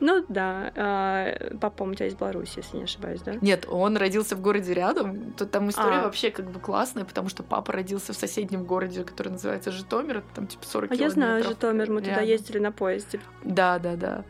Ну 0.00 0.24
да, 0.28 0.72
а, 0.76 1.56
папа 1.60 1.84
у 1.84 1.94
тебя 1.94 2.06
из 2.06 2.14
Беларуси, 2.14 2.54
если 2.58 2.78
не 2.78 2.84
ошибаюсь, 2.84 3.20
да? 3.22 3.34
Нет, 3.40 3.66
он 3.68 3.96
родился 3.96 4.36
в 4.36 4.40
городе 4.40 4.74
рядом. 4.74 5.32
Тут 5.32 5.50
там 5.50 5.70
история 5.70 6.00
вообще 6.02 6.30
как 6.30 6.50
бы 6.50 6.60
классная, 6.60 7.04
потому 7.04 7.28
что 7.28 7.42
папа 7.42 7.72
родился 7.72 8.12
в 8.12 8.16
соседнем 8.16 8.64
городе, 8.64 9.04
который 9.04 9.28
называется 9.28 9.70
Житомир, 9.70 10.22
там 10.34 10.46
типа 10.46 10.64
40 10.66 10.90
километров. 10.90 11.00
А 11.00 11.04
я 11.04 11.10
знаю 11.10 11.44
Житомир, 11.44 11.90
мы 11.90 12.00
туда 12.00 12.20
ездили 12.20 12.58
на 12.58 12.72
поезде. 12.72 13.20
Да, 13.44 13.78
да, 13.78 13.96
да. 13.96 14.24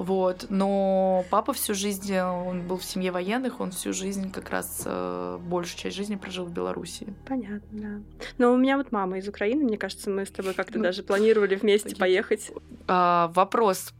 Вот. 0.00 0.46
Но 0.48 1.26
папа 1.28 1.52
всю 1.52 1.74
жизнь, 1.74 2.16
он 2.16 2.66
был 2.66 2.78
в 2.78 2.84
семье 2.84 3.12
военных, 3.12 3.60
он 3.60 3.70
всю 3.70 3.92
жизнь 3.92 4.32
как 4.32 4.48
раз 4.48 4.84
э, 4.86 5.38
большую 5.42 5.78
часть 5.78 5.94
жизни 5.94 6.16
прожил 6.16 6.46
в 6.46 6.52
Беларуси. 6.52 7.12
Понятно. 7.28 8.02
Но 8.38 8.54
у 8.54 8.56
меня 8.56 8.78
вот 8.78 8.92
мама 8.92 9.18
из 9.18 9.28
Украины, 9.28 9.62
мне 9.62 9.76
кажется, 9.76 10.08
мы 10.08 10.24
с 10.24 10.30
тобой 10.30 10.54
как-то 10.54 10.78
ну, 10.78 10.84
даже 10.84 11.02
планировали 11.02 11.54
вместе 11.54 11.94
поехать. 11.94 12.50
А, 12.88 13.30
вопрос. 13.34 13.92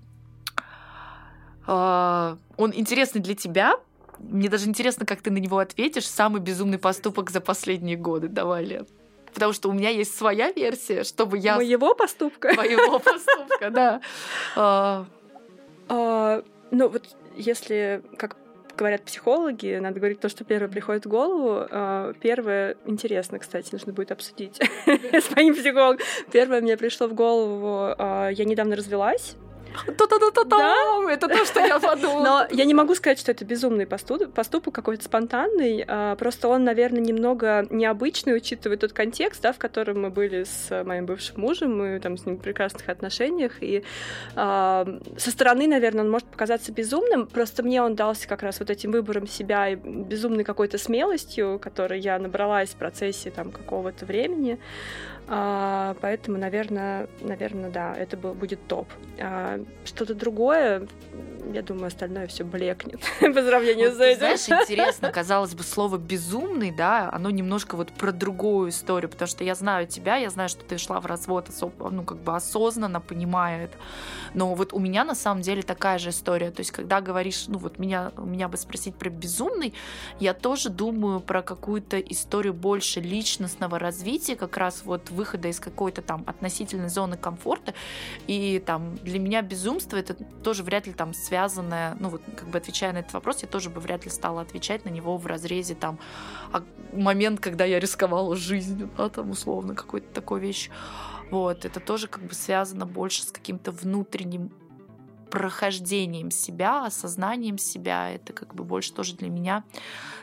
А, 1.66 2.38
он 2.57 2.73
интересный 2.75 3.21
для 3.21 3.35
тебя, 3.35 3.75
мне 4.19 4.49
даже 4.49 4.69
интересно, 4.69 5.04
как 5.04 5.21
ты 5.21 5.30
на 5.30 5.37
него 5.37 5.59
ответишь. 5.59 6.07
Самый 6.07 6.40
безумный 6.40 6.78
поступок 6.78 7.28
за 7.28 7.42
последние 7.42 7.99
годы. 7.99 8.28
Давай, 8.28 8.64
Лен. 8.64 8.87
Потому 9.35 9.52
что 9.52 9.69
у 9.69 9.73
меня 9.73 9.90
есть 9.90 10.16
своя 10.16 10.50
версия, 10.50 11.04
чтобы 11.04 11.37
я... 11.37 11.57
Моего 11.57 11.95
поступка? 11.95 12.54
Моего 12.54 12.99
поступка, 12.99 13.71
да. 13.71 15.07
А, 15.90 16.42
ну 16.70 16.88
вот 16.88 17.04
если, 17.37 18.02
как 18.16 18.37
говорят 18.76 19.02
психологи, 19.02 19.76
надо 19.80 19.99
говорить 19.99 20.20
то, 20.20 20.28
что 20.28 20.44
первое 20.44 20.68
приходит 20.68 21.04
в 21.04 21.09
голову. 21.09 21.66
А, 21.70 22.12
первое 22.20 22.76
интересно, 22.87 23.40
кстати, 23.40 23.70
нужно 23.73 23.92
будет 23.92 24.12
обсудить 24.12 24.59
с 24.87 25.35
моим 25.35 25.54
психологом. 25.54 25.99
Первое 26.32 26.61
мне 26.61 26.76
пришло 26.76 27.09
в 27.09 27.14
голову, 27.14 27.94
а, 27.99 28.28
я 28.28 28.44
недавно 28.44 28.76
развелась, 28.76 29.37
да? 30.58 31.12
Это 31.12 31.28
то, 31.28 31.44
что 31.44 31.60
я 31.60 31.78
подумала. 31.78 32.24
Но 32.24 32.46
я 32.50 32.64
не 32.64 32.74
могу 32.74 32.94
сказать, 32.94 33.18
что 33.18 33.32
это 33.32 33.44
безумный 33.44 33.86
поступок, 33.86 34.32
поступок 34.32 34.74
какой-то 34.74 35.04
спонтанный. 35.04 35.84
А, 35.86 36.16
просто 36.16 36.48
он, 36.48 36.64
наверное, 36.64 37.00
немного 37.00 37.66
необычный, 37.70 38.36
учитывая 38.36 38.76
тот 38.76 38.92
контекст, 38.92 39.42
да, 39.42 39.52
в 39.52 39.58
котором 39.58 40.02
мы 40.02 40.10
были 40.10 40.44
с 40.44 40.84
моим 40.84 41.06
бывшим 41.06 41.40
мужем, 41.40 41.76
мы 41.76 42.00
там 42.00 42.16
с 42.16 42.26
ним 42.26 42.36
в 42.36 42.40
прекрасных 42.40 42.88
отношениях. 42.88 43.52
И 43.60 43.84
а, 44.36 44.86
со 45.16 45.30
стороны, 45.30 45.66
наверное, 45.66 46.04
он 46.04 46.10
может 46.10 46.28
показаться 46.28 46.72
безумным. 46.72 47.26
Просто 47.26 47.62
мне 47.62 47.82
он 47.82 47.94
дался 47.94 48.28
как 48.28 48.42
раз 48.42 48.60
вот 48.60 48.70
этим 48.70 48.92
выбором 48.92 49.26
себя 49.26 49.68
и 49.68 49.76
безумной 49.76 50.44
какой-то 50.44 50.78
смелостью, 50.78 51.58
которой 51.60 52.00
я 52.00 52.18
набралась 52.18 52.70
в 52.70 52.76
процессе 52.76 53.30
там 53.30 53.50
какого-то 53.50 54.06
времени. 54.06 54.58
А, 55.32 55.94
поэтому, 56.00 56.38
наверное, 56.38 57.08
наверное, 57.20 57.70
да, 57.70 57.94
это 57.96 58.16
будет 58.16 58.66
топ. 58.66 58.88
Что-то 59.84 60.14
другое, 60.14 60.86
я 61.52 61.62
думаю, 61.62 61.87
остальное 61.87 62.26
все 62.26 62.44
блекнет 62.44 63.00
по 63.20 63.42
сравнению 63.42 63.90
вот, 63.90 63.99
с 63.99 64.00
этим. 64.00 64.18
Знаешь, 64.18 64.49
интересно, 64.49 65.11
казалось 65.12 65.54
бы, 65.54 65.62
слово 65.62 65.99
безумный, 65.99 66.70
да, 66.70 67.11
оно 67.12 67.30
немножко 67.30 67.76
вот 67.76 67.92
про 67.92 68.12
другую 68.12 68.70
историю, 68.70 69.09
потому 69.11 69.28
что 69.28 69.44
я 69.44 69.54
знаю 69.54 69.87
тебя, 69.87 70.16
я 70.16 70.30
знаю, 70.30 70.49
что 70.49 70.64
ты 70.64 70.78
шла 70.78 71.00
в 71.00 71.06
развод, 71.06 71.49
ну, 71.78 72.02
как 72.04 72.18
бы 72.18 72.35
осознанно 72.35 73.00
понимая 73.00 73.64
это. 73.64 73.76
Но 74.35 74.54
вот 74.54 74.73
у 74.73 74.78
меня 74.78 75.04
на 75.04 75.14
самом 75.14 75.42
деле 75.42 75.62
такая 75.62 75.99
же 75.99 76.11
история. 76.11 76.50
То 76.50 76.61
есть, 76.61 76.70
когда 76.70 77.00
говоришь, 77.00 77.44
ну, 77.49 77.59
вот 77.59 77.78
меня, 77.78 78.12
меня 78.16 78.49
бы 78.49 78.56
спросить 78.56 78.94
про 78.94 79.11
безумный, 79.11 79.75
я 80.18 80.35
тоже 80.35 80.68
думаю 80.68 81.20
про 81.20 81.42
какую-то 81.42 81.99
историю 81.99 82.54
больше 82.54 83.00
личностного 83.00 83.78
развития, 83.78 84.37
как 84.37 84.56
раз 84.56 84.82
вот 84.85 85.11
выхода 85.11 85.49
из 85.49 85.61
какой-то 85.61 86.02
там 86.02 86.25
относительной 86.26 86.88
зоны 86.88 87.16
комфорта. 87.16 87.75
И 88.26 88.62
там 88.64 88.97
для 89.02 89.18
меня 89.18 89.42
безумство 89.42 89.97
это 89.97 90.14
тоже 90.42 90.62
вряд 90.62 90.87
ли 90.87 90.92
там 90.92 91.12
связанное, 91.30 91.96
ну 92.00 92.08
вот 92.08 92.22
как 92.37 92.49
бы 92.49 92.58
отвечая 92.58 92.92
на 92.92 92.99
этот 92.99 93.12
вопрос, 93.12 93.42
я 93.42 93.49
тоже 93.49 93.70
бы 93.70 93.80
вряд 93.80 94.04
ли 94.04 94.10
стала 94.10 94.42
отвечать 94.42 94.84
на 94.84 94.90
него 94.90 95.16
в 95.16 95.26
разрезе 95.26 95.76
там 95.76 96.00
а 96.52 96.64
момент, 96.92 97.38
когда 97.38 97.64
я 97.64 97.78
рисковала 97.78 98.34
жизнью, 98.34 98.90
да, 98.99 99.08
там 99.08 99.30
условно 99.30 99.76
какой-то 99.76 100.12
такой 100.12 100.40
вещь. 100.40 100.70
Вот, 101.30 101.64
это 101.64 101.78
тоже 101.78 102.08
как 102.08 102.25
бы 102.25 102.34
связано 102.34 102.84
больше 102.84 103.22
с 103.22 103.30
каким-то 103.30 103.70
внутренним 103.70 104.50
прохождением 105.30 106.32
себя, 106.32 106.87
осознанием 106.87 107.58
себя. 107.58 108.10
Это 108.10 108.32
как 108.32 108.52
бы 108.56 108.64
больше 108.64 108.92
тоже 108.92 109.14
для 109.14 109.30
меня 109.30 109.62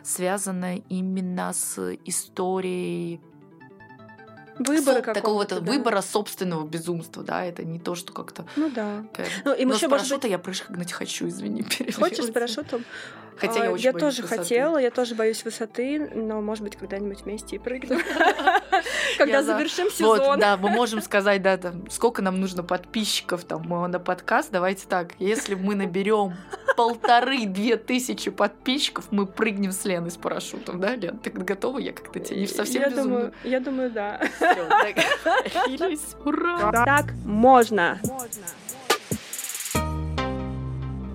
связано 0.03 0.75
именно 0.89 1.53
с 1.53 1.95
историей 2.03 3.21
выбора 4.59 5.03
Со- 5.03 5.13
такого-то 5.13 5.59
да. 5.59 5.71
выбора 5.71 6.01
собственного 6.01 6.67
безумства, 6.67 7.23
да, 7.23 7.45
это 7.45 7.63
не 7.63 7.79
то, 7.79 7.95
что 7.95 8.13
как-то. 8.13 8.45
Ну 8.55 8.69
да. 8.69 9.03
Ну, 9.45 9.53
и 9.53 9.65
Но 9.65 9.73
с 9.75 9.81
парашюта 9.81 10.23
быть... 10.23 10.31
я 10.31 10.39
прыгнуть 10.39 10.91
хочу, 10.91 11.27
извини, 11.27 11.63
Хочешь 11.97 12.25
с 12.25 12.31
парашютом? 12.31 12.83
Хотя 13.37 13.63
я 13.65 13.69
а, 13.69 13.73
очень 13.73 13.83
Я 13.85 13.93
тоже 13.93 14.23
высоты. 14.23 14.41
хотела, 14.41 14.77
я 14.77 14.89
тоже 14.89 15.15
боюсь 15.15 15.43
высоты, 15.45 15.99
но, 16.13 16.41
может 16.41 16.63
быть, 16.63 16.75
когда-нибудь 16.75 17.21
вместе 17.21 17.57
и 17.57 17.59
прыгнем. 17.59 17.99
Когда 19.17 19.43
завершим 19.43 19.89
сезон. 19.89 20.19
Вот, 20.19 20.39
да, 20.39 20.57
мы 20.57 20.69
можем 20.69 21.01
сказать, 21.01 21.41
да, 21.41 21.57
там, 21.57 21.89
сколько 21.89 22.21
нам 22.21 22.39
нужно 22.39 22.63
подписчиков 22.63 23.43
там 23.43 23.67
на 23.91 23.99
подкаст. 23.99 24.51
Давайте 24.51 24.87
так, 24.87 25.13
если 25.19 25.55
мы 25.55 25.75
наберем 25.75 26.35
полторы-две 26.75 27.77
тысячи 27.77 28.29
подписчиков, 28.29 29.05
мы 29.11 29.25
прыгнем 29.25 29.71
с 29.71 29.83
Леной 29.85 30.11
с 30.11 30.17
парашютом, 30.17 30.79
да, 30.79 30.95
Лен? 30.95 31.17
Ты 31.17 31.31
готова? 31.31 31.79
Я 31.79 31.93
как-то 31.93 32.19
тебе 32.19 32.41
не 32.41 32.47
совсем 32.47 32.83
я 32.83 32.89
думаю, 32.89 33.33
Я 33.43 33.59
думаю, 33.59 33.91
да. 33.91 34.21
Ура! 36.23 36.71
Так 36.85 37.13
можно. 37.25 37.99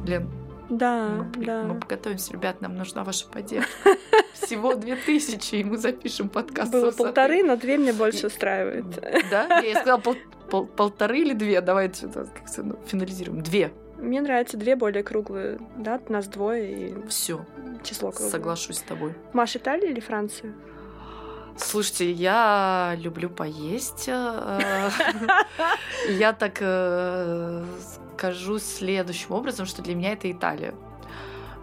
Блин, 0.05 0.29
да, 0.73 1.27
мы, 1.37 1.45
да. 1.45 1.63
Мы 1.65 1.75
подготовимся, 1.79 2.33
ребят, 2.33 2.63
нам 2.63 2.77
нужна 2.77 3.05
ваша 3.05 3.27
поддержка. 3.27 3.91
Всего 4.33 4.75
две 4.75 4.97
тысячи, 4.97 5.57
и 5.57 5.65
мы 5.65 5.77
запишем 5.77 6.31
подкаст. 6.31 6.73
Было 6.73 6.91
полторы, 6.91 7.45
но 7.45 7.57
две 7.57 7.77
мне 7.77 7.93
больше 7.93 8.29
устраивает. 8.29 8.87
Да? 9.31 9.61
Я 9.61 9.81
сказала 9.81 10.01
пол, 10.01 10.17
пол, 10.51 10.67
полторы 10.67 11.21
или 11.21 11.35
две? 11.35 11.61
Давайте 11.61 12.09
ну, 12.57 12.79
финализируем. 12.87 13.43
Две. 13.43 13.71
Мне 13.99 14.23
нравятся 14.23 14.57
две 14.57 14.75
более 14.75 15.03
круглые, 15.03 15.59
да, 15.77 16.01
нас 16.09 16.27
двое 16.27 16.89
и 16.89 17.09
все 17.09 17.45
число 17.83 18.11
круглое. 18.11 18.31
Соглашусь 18.31 18.79
с 18.79 18.83
тобой. 18.83 19.15
Маш, 19.35 19.55
Италия 19.57 19.91
или 19.91 20.01
Франция? 20.01 20.55
Слушайте, 21.57 22.11
я 22.11 22.95
люблю 22.99 23.29
поесть. 23.31 24.05
э, 24.09 24.91
Я 26.09 26.33
так 26.33 26.59
э, 26.61 27.65
скажу 28.17 28.59
следующим 28.59 29.33
образом, 29.33 29.67
что 29.67 29.83
для 29.83 29.95
меня 29.95 30.13
это 30.13 30.31
Италия. 30.31 30.75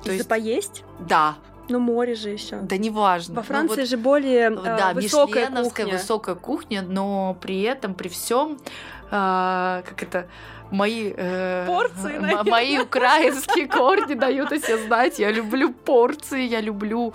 То 0.03 0.11
есть 0.11 0.27
поесть? 0.27 0.83
Да. 0.99 1.35
Ну, 1.69 1.79
море 1.79 2.15
же 2.15 2.29
еще. 2.29 2.57
Да 2.57 2.77
неважно. 2.77 3.35
Во 3.35 3.43
Франции 3.43 3.75
ну, 3.75 3.81
вот, 3.81 3.89
же 3.89 3.97
более 3.97 4.49
да, 4.49 4.91
э, 4.91 4.93
высокая 4.95 5.47
кухня. 5.51 5.87
высокая 5.87 6.35
кухня, 6.35 6.81
но 6.81 7.37
при 7.39 7.61
этом, 7.61 7.93
при 7.93 8.07
всем, 8.07 8.57
э, 9.05 9.81
как 9.85 10.01
это 10.01 10.27
мои 10.71 11.13
э, 11.15 11.65
порции, 11.67 12.49
мои 12.49 12.79
украинские 12.79 13.67
корни 13.67 14.13
дают 14.13 14.51
о 14.51 14.59
себе 14.59 14.77
знать. 14.77 15.19
Я 15.19 15.31
люблю 15.31 15.73
порции, 15.73 16.43
я 16.43 16.61
люблю 16.61 17.13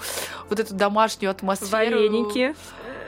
вот 0.48 0.60
эту 0.60 0.74
домашнюю 0.74 1.30
атмосферу. 1.30 1.96
Вареники. 1.96 2.54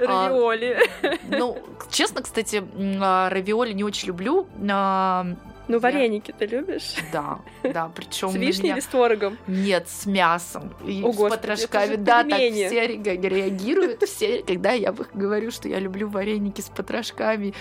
А, 0.07 0.29
равиоли. 0.29 0.79
А, 1.03 1.09
ну, 1.29 1.59
честно, 1.91 2.23
кстати, 2.23 2.63
а, 3.01 3.31
равиоли 3.31 3.73
не 3.73 3.85
очень 3.85 4.09
люблю. 4.09 4.47
А, 4.71 5.27
ну, 5.69 5.79
вареники 5.81 6.33
ты 6.37 6.47
любишь? 6.47 6.95
Да, 7.13 7.39
да, 7.63 7.91
причем 7.95 8.31
С 8.31 8.35
вишней 8.35 8.71
или 8.71 8.81
с 8.81 8.87
творогом? 8.87 9.37
Нет, 9.47 9.89
с 9.89 10.07
мясом. 10.07 10.75
И 10.85 11.03
О, 11.03 11.13
с 11.13 11.17
Господи, 11.17 11.37
потрошками. 11.37 11.97
Да, 11.97 12.25
так 12.25 12.39
все 12.39 12.87
реагируют, 12.87 14.03
все, 14.05 14.43
когда 14.43 14.73
я 14.73 14.93
говорю, 14.93 15.51
что 15.51 15.69
я 15.69 15.79
люблю 15.79 16.09
вареники 16.09 16.61
с 16.61 16.69
потрошками, 16.69 17.55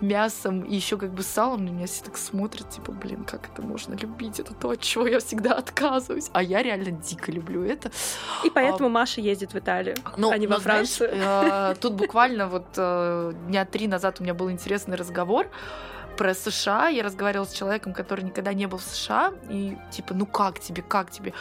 мясом 0.00 0.62
и 0.62 0.74
еще 0.76 0.96
как 0.96 1.12
бы 1.12 1.22
салом, 1.22 1.64
на 1.64 1.70
меня 1.70 1.86
все 1.86 2.04
так 2.04 2.16
смотрят, 2.16 2.70
типа, 2.70 2.92
блин, 2.92 3.24
как 3.24 3.48
это 3.52 3.62
можно 3.62 3.94
любить? 3.94 4.38
Это 4.40 4.54
то, 4.54 4.70
от 4.70 4.80
чего 4.80 5.06
я 5.06 5.18
всегда 5.18 5.54
отказываюсь. 5.54 6.30
А 6.32 6.42
я 6.42 6.62
реально 6.62 6.92
дико 6.92 7.32
люблю 7.32 7.64
это. 7.64 7.90
И 8.44 8.50
поэтому 8.50 8.86
а, 8.86 8.90
Маша 8.90 9.20
ездит 9.20 9.52
в 9.52 9.58
Италию, 9.58 9.96
ну, 10.16 10.30
а 10.30 10.38
не 10.38 10.46
во 10.46 10.58
Францию. 10.58 11.10
Знаешь, 11.14 11.76
э, 11.76 11.80
тут 11.80 11.94
буквально 11.94 12.46
вот 12.46 12.66
э, 12.76 13.32
дня 13.48 13.64
три 13.64 13.88
назад 13.88 14.20
у 14.20 14.22
меня 14.22 14.34
был 14.34 14.50
интересный 14.50 14.96
разговор 14.96 15.48
про 16.18 16.34
США. 16.34 16.88
Я 16.88 17.02
разговаривала 17.04 17.46
с 17.46 17.52
человеком, 17.52 17.94
который 17.94 18.24
никогда 18.24 18.52
не 18.52 18.66
был 18.66 18.78
в 18.78 18.82
США. 18.82 19.32
И 19.48 19.78
типа, 19.90 20.12
ну 20.12 20.26
как 20.26 20.60
тебе, 20.60 20.82
как 20.82 21.10
тебе? 21.10 21.32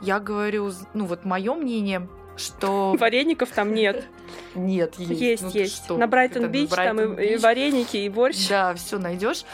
Я 0.00 0.20
говорю, 0.20 0.72
ну 0.94 1.04
вот 1.04 1.24
мое 1.24 1.52
мнение, 1.54 2.08
что... 2.36 2.96
Вареников 2.98 3.50
там 3.50 3.74
нет. 3.74 4.06
Нет, 4.54 4.94
есть. 4.96 5.20
Есть, 5.20 5.42
ну, 5.42 5.50
есть. 5.50 5.76
Что? 5.84 5.96
На 5.96 6.06
Брайтон-Бич 6.06 6.70
там 6.70 7.00
и, 7.00 7.34
и 7.34 7.36
вареники, 7.36 7.96
и 7.96 8.08
борщ. 8.08 8.48
Да, 8.48 8.74
все 8.74 8.98
найдешь. 8.98 9.44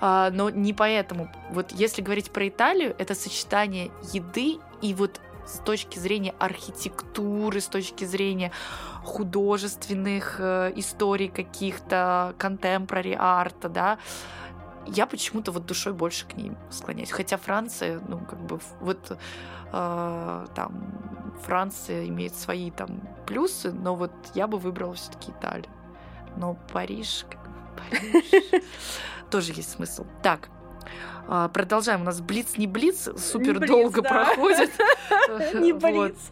А, 0.00 0.30
но 0.30 0.50
не 0.50 0.74
поэтому. 0.74 1.32
Вот 1.50 1.72
если 1.72 2.02
говорить 2.02 2.30
про 2.30 2.46
Италию, 2.46 2.94
это 2.98 3.14
сочетание 3.14 3.90
еды 4.12 4.58
и 4.82 4.92
вот 4.92 5.20
с 5.46 5.58
точки 5.58 5.98
зрения 5.98 6.34
архитектуры, 6.38 7.60
с 7.60 7.66
точки 7.66 8.04
зрения 8.04 8.52
художественных 9.04 10.36
э, 10.38 10.72
историй 10.76 11.28
каких-то, 11.28 12.34
контемпорари 12.38 13.16
арта, 13.18 13.68
да, 13.68 13.98
я 14.86 15.06
почему-то 15.06 15.52
вот 15.52 15.66
душой 15.66 15.92
больше 15.92 16.26
к 16.26 16.34
ним 16.34 16.56
склоняюсь. 16.70 17.10
Хотя 17.10 17.36
Франция, 17.36 18.00
ну, 18.06 18.18
как 18.18 18.40
бы, 18.40 18.60
вот 18.80 19.18
э, 19.72 20.46
там 20.54 21.34
Франция 21.42 22.06
имеет 22.08 22.34
свои 22.34 22.70
там 22.70 23.00
плюсы, 23.26 23.72
но 23.72 23.94
вот 23.94 24.12
я 24.34 24.46
бы 24.46 24.58
выбрала 24.58 24.94
все-таки 24.94 25.32
Италию. 25.32 25.70
Но 26.36 26.56
Париж, 26.72 27.24
Париж 27.76 28.62
тоже 29.30 29.52
есть 29.52 29.70
смысл. 29.70 30.06
Так, 30.22 30.48
а, 31.28 31.48
продолжаем. 31.48 32.02
У 32.02 32.04
нас 32.04 32.20
блиц 32.20 32.56
не 32.56 32.66
блиц, 32.66 33.08
супер 33.16 33.60
не 33.60 33.66
долго 33.66 34.02
да. 34.02 34.08
проходит. 34.08 34.70
Не 35.54 35.72
блиц. 35.72 36.30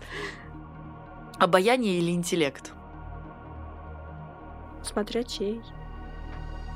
Обаяние 1.39 1.99
или 1.99 2.13
интеллект? 2.13 2.73
Смотря 4.83 5.25
чей. 5.25 5.61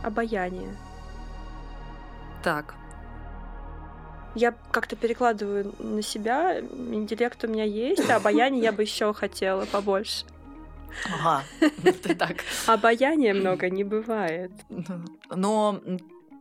Обаяние. 0.03 0.77
Так. 2.43 2.75
Я 4.35 4.55
как-то 4.73 4.97
перекладываю 4.97 5.73
на 5.79 6.03
себя. 6.03 6.61
Интеллект 6.61 7.43
у 7.45 7.49
меня 7.49 7.65
есть, 7.65 8.09
а 8.11 8.17
обаяние 8.17 8.63
я 8.63 8.73
бы 8.73 8.83
еще 8.83 9.13
хотела 9.13 9.65
побольше. 9.67 10.25
Ага, 11.07 11.45
ты 12.03 12.15
так. 12.15 12.39
Обаяния 12.67 13.35
много 13.35 13.71
не 13.71 13.85
бывает. 13.85 14.53
Но 15.31 15.81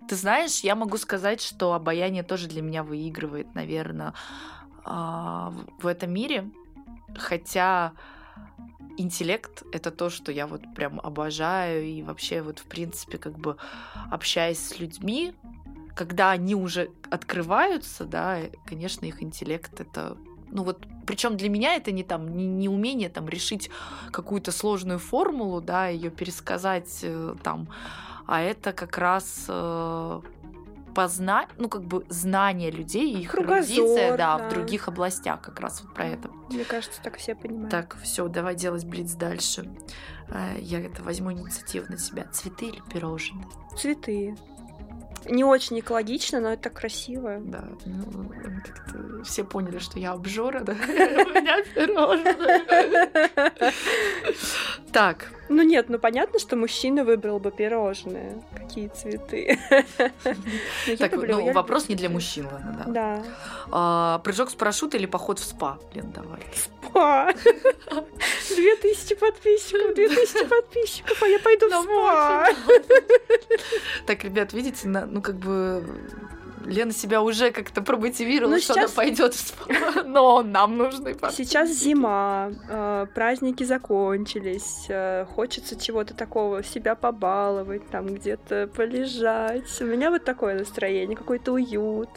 ты 0.07 0.15
знаешь, 0.15 0.61
я 0.61 0.75
могу 0.75 0.97
сказать, 0.97 1.41
что 1.41 1.73
обаяние 1.73 2.23
тоже 2.23 2.47
для 2.47 2.61
меня 2.61 2.83
выигрывает, 2.83 3.53
наверное, 3.55 4.13
а, 4.83 5.53
в 5.79 5.87
этом 5.87 6.11
мире. 6.11 6.49
Хотя 7.17 7.93
интеллект— 8.97 9.63
это 9.71 9.91
то, 9.91 10.09
что 10.09 10.31
я 10.31 10.47
вот 10.47 10.61
прям 10.75 10.99
обожаю, 10.99 11.85
и 11.85 12.03
вообще 12.03 12.41
вот 12.41 12.59
в 12.59 12.65
принципе 12.65 13.17
как 13.17 13.37
бы 13.37 13.57
общаясь 14.11 14.59
с 14.59 14.79
людьми, 14.79 15.33
когда 15.95 16.31
они 16.31 16.55
уже 16.55 16.91
открываются, 17.09 18.05
да, 18.05 18.39
конечно, 18.65 19.05
их 19.05 19.23
интеллект— 19.23 19.79
это 19.81 20.17
ну 20.49 20.63
вот, 20.63 20.85
причем 21.05 21.35
для 21.35 21.49
меня 21.49 21.75
это 21.75 21.91
не 21.91 22.03
там 22.03 22.35
не, 22.35 22.45
не 22.45 22.69
умение 22.69 23.09
там 23.09 23.27
решить 23.27 23.69
какую-то 24.11 24.51
сложную 24.51 24.99
формулу, 24.99 25.61
да, 25.61 25.87
ее 25.87 26.09
пересказать 26.09 26.99
э, 27.01 27.35
там 27.43 27.67
а 28.27 28.41
это 28.41 28.73
как 28.73 28.97
раз 28.97 29.45
э, 29.47 30.21
познать, 30.93 31.47
ну, 31.57 31.69
как 31.69 31.83
бы 31.83 32.05
знание 32.09 32.71
людей 32.71 33.13
и 33.13 33.21
их 33.21 33.35
эрудиция, 33.35 34.17
да, 34.17 34.37
да, 34.37 34.47
в 34.47 34.49
других 34.49 34.87
областях, 34.87 35.41
как 35.41 35.59
раз 35.59 35.81
вот 35.81 35.93
про 35.93 36.07
это. 36.07 36.29
Мне 36.49 36.65
кажется, 36.65 36.99
так 37.01 37.17
все 37.17 37.35
понимают. 37.35 37.71
Так, 37.71 37.97
все, 38.03 38.27
давай 38.27 38.55
делать 38.55 38.83
блиц 38.83 39.13
дальше. 39.13 39.69
Э, 40.27 40.57
я 40.59 40.81
это 40.81 41.01
возьму 41.03 41.31
инициативу 41.31 41.85
на 41.89 41.97
себя. 41.97 42.25
Цветы 42.33 42.65
или 42.65 42.81
пирожные? 42.91 43.47
Цветы. 43.77 44.35
Не 45.25 45.43
очень 45.43 45.79
экологично, 45.79 46.39
но 46.39 46.49
это 46.49 46.69
красиво. 46.69 47.37
Да, 47.39 47.63
ну, 47.85 48.29
как-то 48.65 49.23
все 49.23 49.43
поняли, 49.43 49.77
что 49.77 49.99
я 49.99 50.11
обжора, 50.11 50.61
да? 50.61 50.73
У 50.73 50.75
меня 50.75 51.63
пирожные. 51.75 52.61
Так. 54.91 55.27
Ну 55.49 55.63
нет, 55.63 55.89
ну 55.89 55.99
понятно, 55.99 56.39
что 56.39 56.55
мужчина 56.55 57.03
выбрал 57.03 57.39
бы 57.39 57.51
пирожные. 57.51 58.43
Какие 58.55 58.87
цветы. 58.89 59.59
Так, 60.97 61.13
ну 61.13 61.53
вопрос 61.53 61.89
не 61.89 61.95
для 61.95 62.09
мужчин, 62.09 62.47
ладно, 62.51 62.83
да. 62.85 62.91
Да. 62.91 63.23
А, 63.71 64.19
прыжок 64.19 64.49
с 64.49 64.55
парашюта 64.55 64.97
или 64.97 65.05
поход 65.05 65.39
в 65.39 65.43
спа? 65.43 65.77
Лен, 65.93 66.11
давай. 66.11 66.41
Спа! 66.53 67.33
Две 68.49 68.75
тысячи 68.77 69.15
подписчиков, 69.15 69.93
две 69.95 70.09
тысячи 70.09 70.45
подписчиков, 70.45 71.21
а 71.21 71.27
я 71.27 71.39
пойду 71.39 71.67
в 71.67 71.83
спа. 71.83 72.47
Так, 74.05 74.23
ребят, 74.23 74.53
видите, 74.53 74.87
ну 74.87 75.21
как 75.21 75.35
бы 75.35 75.83
Лена 76.67 76.91
себя 76.91 77.21
уже 77.21 77.51
как-то 77.51 77.81
промотивировала, 77.81 78.53
Но 78.53 78.59
что 78.59 78.73
сейчас... 78.73 78.85
она 78.85 78.95
пойдет 78.95 79.33
в 79.33 79.39
спа, 79.39 80.03
но 80.05 80.41
нам 80.43 80.77
нужны 80.77 81.15
Сейчас 81.31 81.71
зима, 81.71 82.51
э, 82.69 83.07
праздники 83.13 83.63
закончились, 83.63 84.85
э, 84.89 85.25
хочется 85.33 85.79
чего-то 85.79 86.13
такого, 86.13 86.63
себя 86.63 86.95
побаловать, 86.95 87.89
там 87.89 88.07
где-то 88.07 88.67
полежать. 88.67 89.81
У 89.81 89.85
меня 89.85 90.11
вот 90.11 90.25
такое 90.25 90.55
настроение, 90.55 91.15
какой-то 91.15 91.53
уют. 91.53 92.09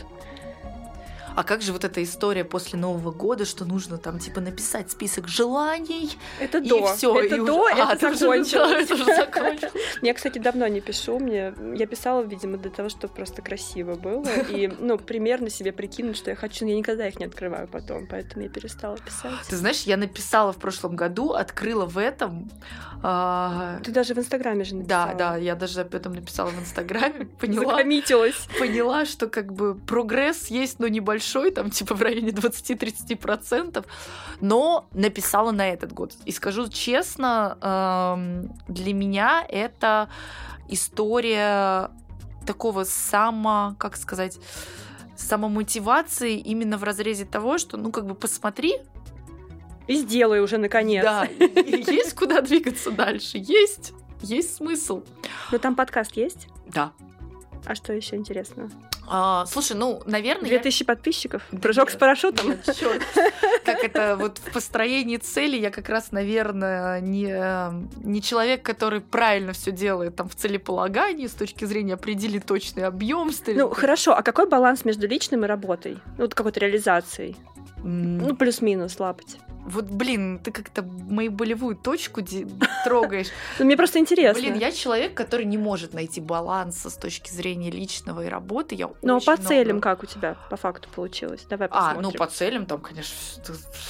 А 1.37 1.45
как 1.45 1.63
же 1.63 1.73
вот 1.73 1.85
эта 1.85 2.03
история 2.03 2.45
после 2.45 2.79
Нового 2.79 3.13
года, 3.13 3.45
что 3.45 3.65
нужно 3.65 3.99
там 3.99 4.19
типа 4.19 4.41
написать 4.41 4.91
список 4.91 5.29
желаний? 5.29 6.17
Это 6.39 6.59
и 6.59 6.69
до. 6.69 6.95
Все, 6.95 7.15
это 7.19 7.37
и 7.37 7.39
до, 7.39 7.65
уже... 7.65 7.75
это 7.75 8.09
а, 8.09 8.15
закончилось. 8.15 8.91
Это 8.91 8.95
уже 8.95 9.71
Я, 10.03 10.15
кстати, 10.15 10.39
давно 10.39 10.67
не 10.69 10.81
пишу. 10.81 11.19
Мне 11.19 11.55
я 11.75 11.87
писала, 11.87 12.23
видимо, 12.23 12.57
для 12.59 12.71
того, 12.71 12.89
чтобы 12.89 13.15
просто 13.15 13.43
красиво 13.43 13.95
было. 13.95 14.27
И, 14.51 14.71
ну, 14.79 14.99
примерно 14.99 15.51
себе 15.51 15.73
прикинуть, 15.73 16.17
что 16.17 16.31
я 16.31 16.37
хочу. 16.37 16.67
Я 16.67 16.77
никогда 16.77 17.07
их 17.07 17.19
не 17.19 17.27
открываю 17.27 17.69
потом, 17.69 18.07
поэтому 18.07 18.45
я 18.45 18.49
перестала 18.49 18.97
писать. 18.99 19.33
Ты 19.49 19.57
знаешь, 19.57 19.83
я 19.83 19.97
написала 19.97 20.53
в 20.53 20.57
прошлом 20.57 20.97
году, 20.97 21.33
открыла 21.33 21.87
в 21.87 21.99
этом. 21.99 22.51
А... 23.03 23.79
Ты 23.83 23.93
даже 23.93 24.15
в 24.15 24.19
Инстаграме 24.19 24.65
же 24.65 24.75
написала. 24.75 25.15
Да, 25.15 25.15
да, 25.15 25.37
я 25.37 25.55
даже 25.55 25.81
об 25.81 25.95
этом 25.95 26.15
написала 26.15 26.51
в 26.51 26.61
Инстаграме. 26.61 27.27
Поняла. 27.41 27.77
Закоммитилась. 27.77 28.47
Поняла, 28.59 29.07
что 29.07 29.27
как 29.27 29.53
бы 29.53 29.75
прогресс 29.75 30.49
есть, 30.49 30.79
но 30.79 30.89
небольшой 30.89 31.21
большой, 31.31 31.51
там 31.51 31.71
типа 31.71 31.95
в 31.95 32.03
районе 32.03 32.31
20-30%, 32.31 33.85
но 34.41 34.89
написала 34.93 35.53
на 35.53 35.69
этот 35.69 35.93
год. 35.93 36.13
И 36.25 36.33
скажу 36.33 36.69
честно, 36.69 37.59
эм, 37.61 38.53
для 38.69 38.95
меня 38.95 39.45
это 39.49 40.09
история 40.69 41.91
такого 42.47 42.85
само, 42.85 43.75
как 43.79 43.97
сказать, 43.97 44.39
самомотивации 45.17 46.37
именно 46.39 46.79
в 46.79 46.85
разрезе 46.85 47.25
того, 47.25 47.59
что, 47.59 47.77
ну, 47.77 47.93
как 47.93 48.07
бы 48.07 48.15
посмотри. 48.15 48.75
И 49.87 49.97
сделай 49.97 50.41
уже 50.41 50.59
наконец. 50.59 51.05
Да, 51.05 51.25
есть 51.39 52.15
куда 52.15 52.41
двигаться 52.41 52.91
дальше, 52.91 53.39
есть, 53.39 53.93
есть 54.23 54.55
смысл. 54.57 55.03
Но 55.53 55.59
там 55.59 55.75
подкаст 55.75 56.17
есть? 56.17 56.49
Да. 56.67 56.93
А 57.67 57.75
что 57.75 57.93
еще 57.93 58.17
интересно? 58.17 58.71
А, 59.09 59.45
слушай, 59.47 59.77
ну, 59.77 60.03
наверное... 60.07 60.49
2000 60.49 60.83
я... 60.83 60.87
подписчиков? 60.87 61.43
Прыжок 61.63 61.89
Нет. 61.89 61.95
с 61.95 61.97
парашютом? 61.97 62.55
Как 63.65 63.85
это 63.85 64.17
вот 64.17 64.39
в 64.39 64.53
построении 64.53 65.17
цели 65.17 65.57
я 65.57 65.71
как 65.71 65.89
раз, 65.89 66.13
наверное, 66.13 67.01
не, 67.01 67.29
не 68.05 68.23
человек, 68.23 68.63
который 68.63 69.01
правильно 69.01 69.53
все 69.53 69.71
делает 69.71 70.17
там 70.17 70.29
в 70.29 70.35
целеполагании 70.35 71.27
с 71.27 71.33
точки 71.33 71.65
зрения 71.65 71.95
определить 71.95 72.47
точный 72.47 72.85
объем. 72.85 73.31
Ну, 73.47 73.71
хорошо, 73.71 74.17
а 74.17 74.23
какой 74.23 74.49
баланс 74.49 74.85
между 74.85 75.07
личным 75.07 75.45
и 75.45 75.49
работой? 75.49 75.99
Ну, 76.17 76.25
вот 76.25 76.35
какой-то 76.35 76.61
реализацией? 76.61 77.37
Ну, 77.83 78.35
плюс-минус 78.37 78.99
лапать. 78.99 79.39
Вот, 79.71 79.85
блин, 79.85 80.39
ты 80.39 80.51
как-то 80.51 80.83
мою 80.83 81.31
болевую 81.31 81.77
точку 81.77 82.23
трогаешь. 82.85 83.29
Ну, 83.59 83.67
мне 83.67 83.77
просто 83.77 83.99
интересно. 83.99 84.41
Блин, 84.41 84.57
я 84.57 84.73
человек, 84.73 85.15
который 85.15 85.45
не 85.45 85.59
может 85.59 85.93
найти 85.93 86.21
баланса 86.21 86.89
с 86.89 86.95
точки 86.95 87.31
зрения 87.31 87.71
личного 87.71 88.25
и 88.25 88.29
работы. 88.29 88.75
Я 88.75 88.91
ну, 89.03 89.17
а 89.17 89.21
по 89.21 89.37
целям 89.37 89.81
как 89.81 90.03
у 90.03 90.07
тебя 90.07 90.37
по 90.49 90.57
факту 90.57 90.89
получилось? 90.95 91.47
Давай 91.49 91.69
посмотрим. 91.69 91.99
А, 91.99 92.03
ну, 92.03 92.13
по 92.13 92.27
целям 92.27 92.67
там, 92.67 92.81
конечно... 92.81 93.17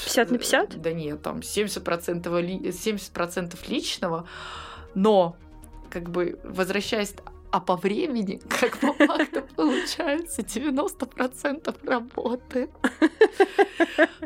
50 0.05 0.31
на 0.31 0.39
50? 0.39 0.83
Да 0.83 0.93
нет, 0.93 1.23
там 1.23 1.39
70%, 1.39 2.41
ли... 2.41 2.73
70 2.73 3.69
личного, 3.69 4.27
но 4.95 5.37
как 5.91 6.11
бы 6.11 6.39
возвращаясь 6.45 7.15
а 7.53 7.61
по 7.61 7.77
времени, 7.77 8.41
как 8.49 8.79
по 8.79 8.93
факту, 8.93 9.43
получается 9.57 10.43
90% 10.43 11.87
работы. 11.87 12.71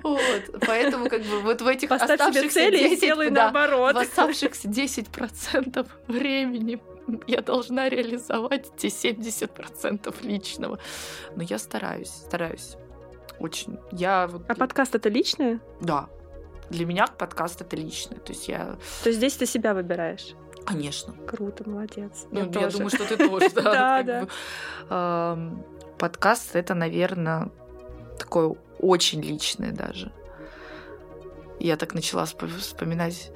Вот. 0.03 0.61
Поэтому 0.67 1.09
как 1.09 1.23
бы 1.23 1.41
вот 1.41 1.63
в 1.63 1.67
этих 1.67 1.89
Поставь 1.89 2.21
оставшихся 2.21 2.51
цели 2.51 2.79
10, 2.79 2.93
и 2.93 2.97
сделай 2.97 3.31
да, 3.31 3.45
наоборот. 3.45 3.95
В 3.95 3.99
оставшихся 3.99 4.69
10% 4.69 5.89
времени 6.09 6.81
я 7.27 7.41
должна 7.41 7.89
реализовать 7.89 8.77
те 8.77 8.89
70% 8.89 10.15
личного. 10.27 10.79
Но 11.37 11.43
я 11.43 11.59
стараюсь, 11.59 12.09
стараюсь. 12.09 12.77
Очень. 13.39 13.79
Я 13.93 14.27
вот... 14.27 14.43
А 14.49 14.55
подкаст 14.55 14.95
это 14.95 15.09
личное? 15.09 15.61
Да. 15.81 16.09
Для 16.71 16.87
меня 16.87 17.07
подкаст 17.07 17.61
это 17.61 17.77
личное. 17.77 18.19
То 18.19 18.33
есть 18.33 18.49
я... 18.49 18.77
То 19.03 19.09
есть 19.09 19.19
здесь 19.19 19.35
ты 19.35 19.47
себя 19.47 19.75
выбираешь? 19.75 20.35
Конечно. 20.66 21.14
Круто, 21.27 21.68
молодец. 21.68 22.27
Ну, 22.31 22.50
я, 22.53 22.61
я 22.61 22.68
думаю, 22.68 22.90
что 22.90 23.07
ты 23.07 23.16
тоже, 23.16 23.50
да. 23.55 24.03
Да, 24.03 24.27
да. 24.88 25.38
Подкаст 25.98 26.57
это, 26.57 26.74
наверное, 26.74 27.50
такое 28.18 28.57
очень 28.79 29.20
личное 29.22 29.72
даже. 29.72 30.12
Я 31.61 31.77
так 31.77 31.94
начала 31.94 32.24
вспоминать 32.24 33.31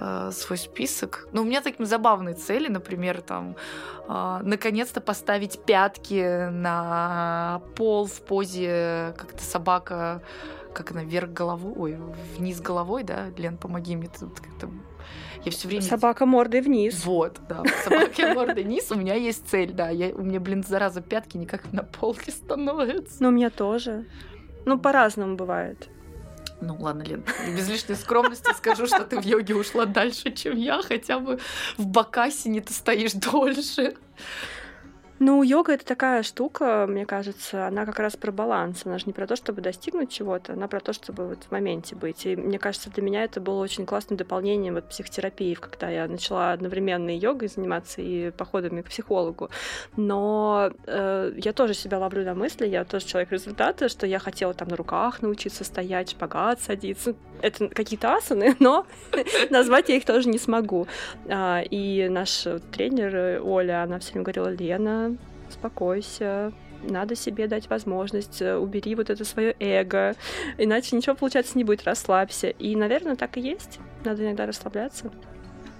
э, 0.00 0.30
свой 0.32 0.58
список. 0.58 1.28
Ну, 1.32 1.42
у 1.42 1.44
меня 1.44 1.60
такие 1.60 1.86
забавные 1.86 2.34
цели, 2.34 2.68
например, 2.68 3.22
там, 3.22 3.56
э, 4.06 4.38
наконец-то 4.42 5.00
поставить 5.00 5.64
пятки 5.64 6.48
на 6.50 7.62
пол 7.74 8.06
в 8.06 8.20
позе, 8.22 9.14
как-то 9.16 9.42
собака, 9.42 10.22
как 10.72 10.90
она, 10.90 11.04
вверх 11.04 11.30
головой, 11.30 11.72
ой, 11.76 11.98
вниз 12.36 12.60
головой, 12.60 13.02
да, 13.02 13.28
Лен, 13.36 13.56
помоги 13.56 13.96
мне 13.96 14.08
тут 14.08 14.40
как-то 14.40 14.68
я 15.44 15.52
все 15.52 15.68
время... 15.68 15.82
Собака 15.82 16.26
мордой 16.26 16.60
вниз. 16.60 17.04
Вот, 17.04 17.38
да. 17.48 17.62
Собака 17.84 18.26
мордой 18.34 18.64
вниз. 18.64 18.90
У 18.90 18.94
меня 18.94 19.14
есть 19.14 19.48
цель, 19.48 19.72
да. 19.72 19.90
Я, 19.90 20.14
у 20.14 20.22
меня, 20.22 20.40
блин, 20.40 20.64
зараза, 20.66 21.00
пятки 21.00 21.36
никак 21.36 21.72
на 21.72 21.82
полке 21.82 22.32
становятся. 22.32 23.16
Ну, 23.20 23.28
у 23.28 23.32
меня 23.32 23.50
тоже. 23.50 24.06
Ну, 24.64 24.78
по-разному 24.78 25.36
бывает. 25.36 25.88
Ну 26.60 26.76
ладно, 26.78 27.02
Лен, 27.02 27.24
без 27.54 27.68
лишней 27.68 27.96
скромности 27.96 28.50
скажу, 28.56 28.86
что 28.86 29.04
ты 29.04 29.20
в 29.20 29.24
йоге 29.24 29.54
ушла 29.54 29.84
дальше, 29.84 30.30
чем 30.30 30.56
я, 30.56 30.80
хотя 30.82 31.18
бы 31.18 31.38
в 31.76 31.86
Бакасине 31.86 32.62
ты 32.62 32.72
стоишь 32.72 33.12
дольше. 33.12 33.96
Ну, 35.26 35.42
йога 35.42 35.72
это 35.72 35.86
такая 35.86 36.22
штука, 36.22 36.84
мне 36.86 37.06
кажется, 37.06 37.66
она 37.66 37.86
как 37.86 37.98
раз 37.98 38.14
про 38.14 38.30
баланс. 38.30 38.82
Она 38.84 38.98
же 38.98 39.06
не 39.06 39.14
про 39.14 39.26
то, 39.26 39.36
чтобы 39.36 39.62
достигнуть 39.62 40.12
чего-то, 40.12 40.52
она 40.52 40.68
про 40.68 40.80
то, 40.80 40.92
чтобы 40.92 41.26
вот 41.26 41.44
в 41.44 41.50
моменте 41.50 41.96
быть. 41.96 42.26
И 42.26 42.36
мне 42.36 42.58
кажется, 42.58 42.90
для 42.90 43.02
меня 43.02 43.24
это 43.24 43.40
было 43.40 43.62
очень 43.62 43.86
классным 43.86 44.18
дополнением 44.18 44.74
вот 44.74 44.86
психотерапии, 44.90 45.54
когда 45.54 45.88
я 45.88 46.08
начала 46.08 46.52
одновременно 46.52 47.08
и 47.08 47.18
йогой 47.18 47.48
заниматься, 47.48 48.02
и 48.02 48.32
походами 48.32 48.82
к 48.82 48.88
психологу. 48.90 49.48
Но 49.96 50.70
э, 50.86 51.32
я 51.38 51.54
тоже 51.54 51.72
себя 51.72 51.98
ловлю 51.98 52.22
на 52.22 52.34
мысли, 52.34 52.66
я 52.66 52.84
тоже 52.84 53.06
человек 53.06 53.32
результата, 53.32 53.88
что 53.88 54.06
я 54.06 54.18
хотела 54.18 54.52
там 54.52 54.68
на 54.68 54.76
руках 54.76 55.22
научиться 55.22 55.64
стоять, 55.64 56.10
шпагат 56.10 56.60
садиться. 56.60 57.14
Это 57.40 57.68
какие-то 57.68 58.14
асаны, 58.14 58.56
но 58.60 58.86
назвать 59.48 59.88
я 59.88 59.96
их 59.96 60.04
тоже 60.04 60.28
не 60.28 60.38
смогу. 60.38 60.86
А, 61.30 61.62
и 61.62 62.10
наш 62.10 62.46
тренер 62.72 63.40
Оля, 63.42 63.84
она 63.84 63.98
все 64.00 64.12
время 64.12 64.24
говорила, 64.24 64.48
Лена, 64.48 65.13
успокойся, 65.64 66.52
надо 66.82 67.14
себе 67.14 67.46
дать 67.46 67.70
возможность, 67.70 68.42
э, 68.42 68.56
убери 68.56 68.94
вот 68.94 69.08
это 69.08 69.24
свое 69.24 69.56
эго, 69.58 70.14
иначе 70.58 70.96
ничего 70.96 71.14
получаться 71.14 71.56
не 71.56 71.64
будет, 71.64 71.84
расслабься. 71.84 72.48
И, 72.48 72.76
наверное, 72.76 73.16
так 73.16 73.36
и 73.38 73.40
есть. 73.40 73.78
Надо 74.04 74.24
иногда 74.24 74.46
расслабляться. 74.46 75.10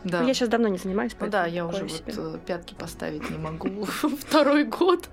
Да. 0.04 0.20
Но 0.20 0.28
я 0.28 0.34
сейчас 0.34 0.48
давно 0.50 0.68
не 0.68 0.76
занимаюсь. 0.76 1.12
Ну 1.18 1.28
да, 1.28 1.46
я 1.46 1.66
уже 1.66 1.88
себе. 1.88 2.12
вот 2.12 2.34
э, 2.34 2.38
пятки 2.46 2.74
поставить 2.74 3.28
не 3.30 3.38
могу 3.38 3.84
второй 4.20 4.64
год, 4.64 5.08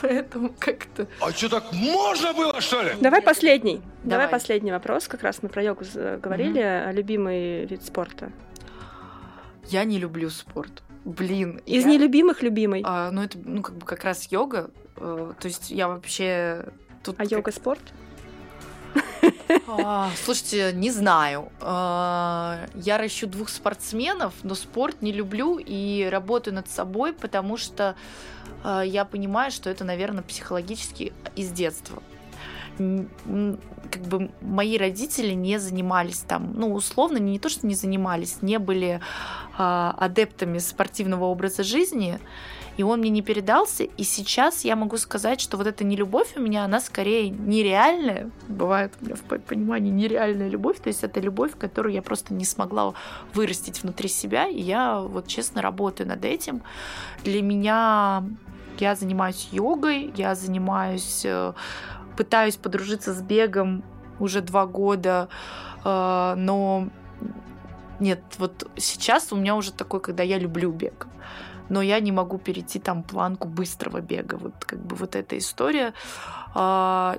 поэтому 0.00 0.52
как-то. 0.58 1.06
А 1.20 1.30
что 1.30 1.48
так 1.48 1.72
можно 1.72 2.32
было 2.32 2.60
что 2.60 2.82
ли? 2.82 2.92
Давай 3.00 3.22
последний. 3.22 3.80
Давай, 4.04 4.28
последний 4.28 4.72
вопрос. 4.72 5.08
Как 5.08 5.22
раз 5.22 5.42
мы 5.42 5.48
про 5.48 5.62
йогу 5.62 5.84
говорили. 6.22 6.90
Любимый 6.92 7.66
вид 7.66 7.82
спорта. 7.82 8.32
Я 9.66 9.84
не 9.84 9.98
люблю 9.98 10.30
спорт. 10.30 10.82
Блин. 11.04 11.60
Из 11.66 11.84
я... 11.84 11.90
нелюбимых 11.90 12.42
любимый. 12.42 12.82
А, 12.84 13.10
ну, 13.10 13.22
это, 13.22 13.38
ну, 13.42 13.62
как 13.62 13.76
бы 13.76 13.86
как 13.86 14.04
раз 14.04 14.30
йога. 14.30 14.70
Э, 14.96 15.32
то 15.38 15.48
есть 15.48 15.70
я 15.70 15.88
вообще... 15.88 16.66
Тут 17.02 17.16
а 17.18 17.22
как... 17.22 17.32
йога 17.32 17.52
спорт? 17.52 17.80
А, 19.66 20.10
слушайте, 20.24 20.72
не 20.74 20.90
знаю. 20.90 21.50
А, 21.60 22.66
я 22.74 22.98
ращу 22.98 23.26
двух 23.26 23.48
спортсменов, 23.48 24.34
но 24.42 24.54
спорт 24.54 25.02
не 25.02 25.12
люблю 25.12 25.58
и 25.58 26.08
работаю 26.10 26.54
над 26.54 26.68
собой, 26.68 27.12
потому 27.12 27.56
что 27.56 27.96
а, 28.62 28.82
я 28.82 29.04
понимаю, 29.04 29.50
что 29.50 29.70
это, 29.70 29.84
наверное, 29.84 30.22
психологически 30.22 31.12
из 31.36 31.50
детства 31.50 32.02
как 33.90 34.02
бы 34.02 34.30
мои 34.40 34.78
родители 34.78 35.32
не 35.32 35.58
занимались 35.58 36.20
там, 36.20 36.52
ну, 36.54 36.72
условно, 36.74 37.18
не 37.18 37.38
то, 37.38 37.48
что 37.48 37.66
не 37.66 37.74
занимались, 37.74 38.38
не 38.42 38.58
были 38.58 39.00
а, 39.58 39.94
адептами 39.98 40.58
спортивного 40.58 41.24
образа 41.24 41.62
жизни, 41.62 42.18
и 42.76 42.82
он 42.82 43.00
мне 43.00 43.10
не 43.10 43.20
передался, 43.20 43.84
и 43.84 44.04
сейчас 44.04 44.64
я 44.64 44.76
могу 44.76 44.96
сказать, 44.96 45.40
что 45.40 45.56
вот 45.56 45.66
эта 45.66 45.84
нелюбовь 45.84 46.36
у 46.36 46.40
меня, 46.40 46.64
она 46.64 46.80
скорее 46.80 47.28
нереальная, 47.28 48.30
бывает 48.48 48.94
у 49.00 49.04
меня 49.04 49.16
в 49.16 49.22
понимании 49.22 49.90
нереальная 49.90 50.48
любовь, 50.48 50.78
то 50.80 50.88
есть 50.88 51.02
это 51.02 51.20
любовь, 51.20 51.52
которую 51.58 51.92
я 51.92 52.00
просто 52.00 52.32
не 52.32 52.44
смогла 52.44 52.94
вырастить 53.34 53.82
внутри 53.82 54.08
себя, 54.08 54.46
и 54.46 54.60
я 54.60 55.00
вот 55.00 55.26
честно 55.26 55.60
работаю 55.60 56.08
над 56.08 56.24
этим. 56.24 56.62
Для 57.24 57.42
меня 57.42 58.24
я 58.78 58.94
занимаюсь 58.94 59.48
йогой, 59.52 60.12
я 60.16 60.34
занимаюсь 60.34 61.22
э, 61.24 61.52
пытаюсь 62.20 62.56
подружиться 62.56 63.14
с 63.14 63.22
бегом 63.22 63.82
уже 64.18 64.42
два 64.42 64.66
года, 64.66 65.30
э, 65.82 66.34
но 66.36 66.88
нет, 67.98 68.20
вот 68.36 68.70
сейчас 68.76 69.32
у 69.32 69.36
меня 69.36 69.56
уже 69.56 69.72
такой, 69.72 70.00
когда 70.00 70.22
я 70.22 70.38
люблю 70.38 70.70
бег, 70.70 71.06
но 71.70 71.80
я 71.80 71.98
не 71.98 72.12
могу 72.12 72.36
перейти 72.36 72.78
там 72.78 73.02
планку 73.02 73.48
быстрого 73.48 74.02
бега, 74.02 74.34
вот 74.34 74.52
как 74.66 74.80
бы 74.80 74.96
вот 74.96 75.16
эта 75.16 75.38
история. 75.38 75.94
А, 76.54 77.18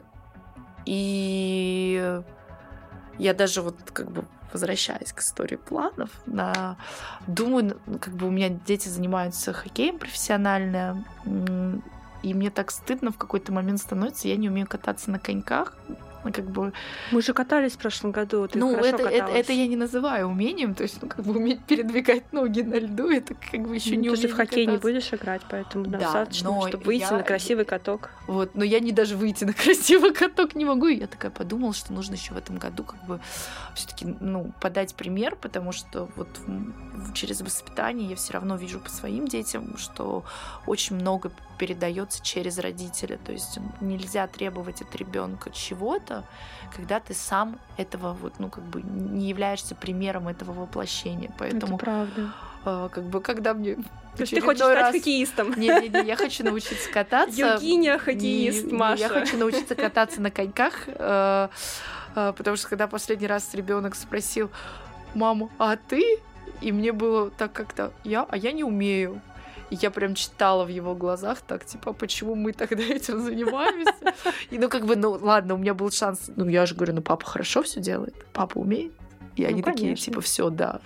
и 0.86 2.22
я 3.18 3.34
даже 3.34 3.64
вот 3.64 3.78
как 3.92 4.12
бы 4.12 4.26
возвращаясь 4.54 5.14
к 5.14 5.22
истории 5.22 5.56
планов, 5.56 6.10
на... 6.28 6.78
думаю, 7.26 7.80
как 8.00 8.14
бы 8.14 8.28
у 8.28 8.30
меня 8.30 8.50
дети 8.50 8.90
занимаются 8.90 9.52
хоккеем 9.52 9.98
профессионально, 9.98 11.04
и 12.24 12.34
мне 12.34 12.50
так 12.50 12.72
стыдно 12.72 13.12
в 13.12 13.18
какой-то 13.18 13.52
момент 13.52 13.80
становится, 13.80 14.28
я 14.28 14.38
не 14.38 14.50
умею 14.50 14.68
кататься 14.68 15.12
на 15.12 15.20
коньках. 15.20 15.76
Ну, 16.24 16.32
как 16.32 16.46
бы... 16.46 16.72
Мы 17.12 17.22
же 17.22 17.34
катались 17.34 17.74
в 17.74 17.78
прошлом 17.78 18.12
году, 18.12 18.48
ты 18.48 18.60
Ну, 18.60 18.76
это, 18.76 19.04
это, 19.04 19.10
каталась. 19.10 19.40
это 19.40 19.54
я 19.54 19.68
не 19.68 19.76
называю 19.76 20.28
умением, 20.28 20.76
то 20.76 20.84
есть, 20.84 21.02
ну, 21.02 21.08
как 21.10 21.26
бы 21.26 21.36
уметь 21.36 21.64
передвигать 21.66 22.32
ноги 22.32 22.62
на 22.62 22.76
льду, 22.76 23.10
это 23.10 23.34
как 23.34 23.62
бы 23.68 23.76
еще 23.76 23.96
Ну, 23.96 24.02
не 24.02 24.10
ты 24.10 24.16
же 24.16 24.22
умение 24.28 24.28
в 24.28 24.38
хоккей 24.38 24.66
не 24.66 24.76
кататься. 24.78 24.88
будешь 24.88 25.14
играть, 25.14 25.42
поэтому 25.50 25.86
Да, 25.86 25.98
достаточно, 26.00 26.50
но 26.52 26.68
чтобы 26.68 26.84
выйти 26.86 27.02
я- 27.02 27.12
на 27.12 27.24
красивый 27.24 27.66
каток. 27.66 28.12
Вот, 28.28 28.56
но 28.56 28.64
я 28.64 28.80
не 28.80 28.92
даже 28.92 29.18
выйти 29.18 29.44
на 29.46 29.54
красивый 29.64 30.14
каток 30.14 30.54
не 30.56 30.66
могу. 30.66 30.88
И 30.88 30.96
я 31.00 31.08
такая 31.08 31.32
подумала, 31.32 31.74
что 31.74 31.92
нужно 31.94 32.14
еще 32.14 32.34
в 32.34 32.38
этом 32.38 32.58
году 32.58 32.84
как 32.84 33.04
бы 33.06 33.20
все-таки, 33.76 34.06
ну, 34.20 34.52
подать 34.62 34.94
пример, 34.96 35.36
потому 35.36 35.72
что 35.72 36.08
вот 36.16 36.28
через 37.14 37.42
воспитание 37.42 38.10
я 38.10 38.16
все 38.16 38.34
равно 38.34 38.56
вижу 38.58 38.80
по 38.80 38.90
своим 38.90 39.28
детям, 39.28 39.78
что 39.78 40.24
очень 40.68 40.96
много 40.98 41.32
передается 41.58 42.24
через 42.24 42.58
родителя. 42.58 43.20
То 43.24 43.32
есть 43.32 43.60
нельзя 43.82 44.28
требовать 44.28 44.82
от 44.82 44.96
ребенка 44.96 45.52
чего-то, 45.52 46.11
когда 46.76 47.00
ты 47.00 47.14
сам 47.14 47.60
этого 47.78 48.14
вот, 48.14 48.34
ну, 48.40 48.50
как 48.50 48.64
бы 48.64 48.82
не 48.82 49.28
являешься 49.30 49.76
примером 49.76 50.28
этого 50.28 50.54
воплощения. 50.54 51.30
Поэтому, 51.38 51.76
Это 51.76 51.86
правда. 51.86 52.32
э, 52.66 52.90
как 52.92 53.04
бы, 53.04 53.20
когда 53.22 53.54
мне 53.54 53.76
То 53.76 53.82
есть 54.22 54.34
ты 54.34 54.42
хочешь 54.42 54.62
стать 54.64 54.78
раз- 54.78 54.92
хоккеистом? 54.96 55.54
Не-не-не, 55.60 56.06
я 56.08 56.16
хочу 56.16 56.44
научиться 56.46 56.90
кататься. 56.94 57.38
Евгения 57.56 57.98
хоккеист, 57.98 58.66
Не- 58.66 58.72
не, 58.72 58.78
Маша. 58.78 59.02
Я 59.02 59.10
хочу 59.10 59.38
научиться 59.38 59.76
кататься 59.76 60.22
на 60.22 60.32
коньках, 60.32 60.84
э, 60.88 61.50
э, 62.16 62.34
потому 62.38 62.56
что 62.58 62.70
когда 62.70 62.88
последний 62.88 63.28
раз 63.28 63.54
ребенок 63.54 63.96
спросил 63.96 64.50
маму, 65.14 65.50
а 65.58 65.76
ты? 65.76 66.20
И 66.62 66.72
мне 66.72 66.92
было 66.94 67.32
так 67.32 67.52
как-то, 67.54 67.92
я, 68.04 68.26
а 68.30 68.38
я 68.38 68.52
не 68.52 68.64
умею. 68.64 69.22
И 69.72 69.76
я 69.76 69.90
прям 69.90 70.16
читала 70.16 70.66
в 70.66 70.68
его 70.68 70.96
глазах 70.96 71.42
так, 71.42 71.66
типа, 71.66 71.92
«А 71.92 71.94
почему 71.94 72.36
мы 72.36 72.52
тогда 72.52 72.84
этим 72.84 73.24
занимаемся? 73.24 74.14
И 74.52 74.60
ну 74.60 74.70
как 74.70 74.86
бы, 74.86 74.96
ну 74.96 75.12
ладно, 75.12 75.56
у 75.56 75.58
меня 75.58 75.74
был 75.74 75.90
шанс. 75.92 76.30
Ну 76.36 76.48
я 76.48 76.66
же 76.66 76.76
говорю, 76.76 76.94
ну 76.96 77.02
папа 77.02 77.26
хорошо 77.26 77.64
все 77.64 77.80
делает, 77.80 78.14
папа 78.34 78.60
умеет. 78.60 78.92
И 79.38 79.44
Ну, 79.44 79.48
они 79.48 79.64
такие, 79.64 79.88
конечно. 79.88 80.06
типа, 80.06 80.22
все, 80.22 80.50
да, 80.50 80.82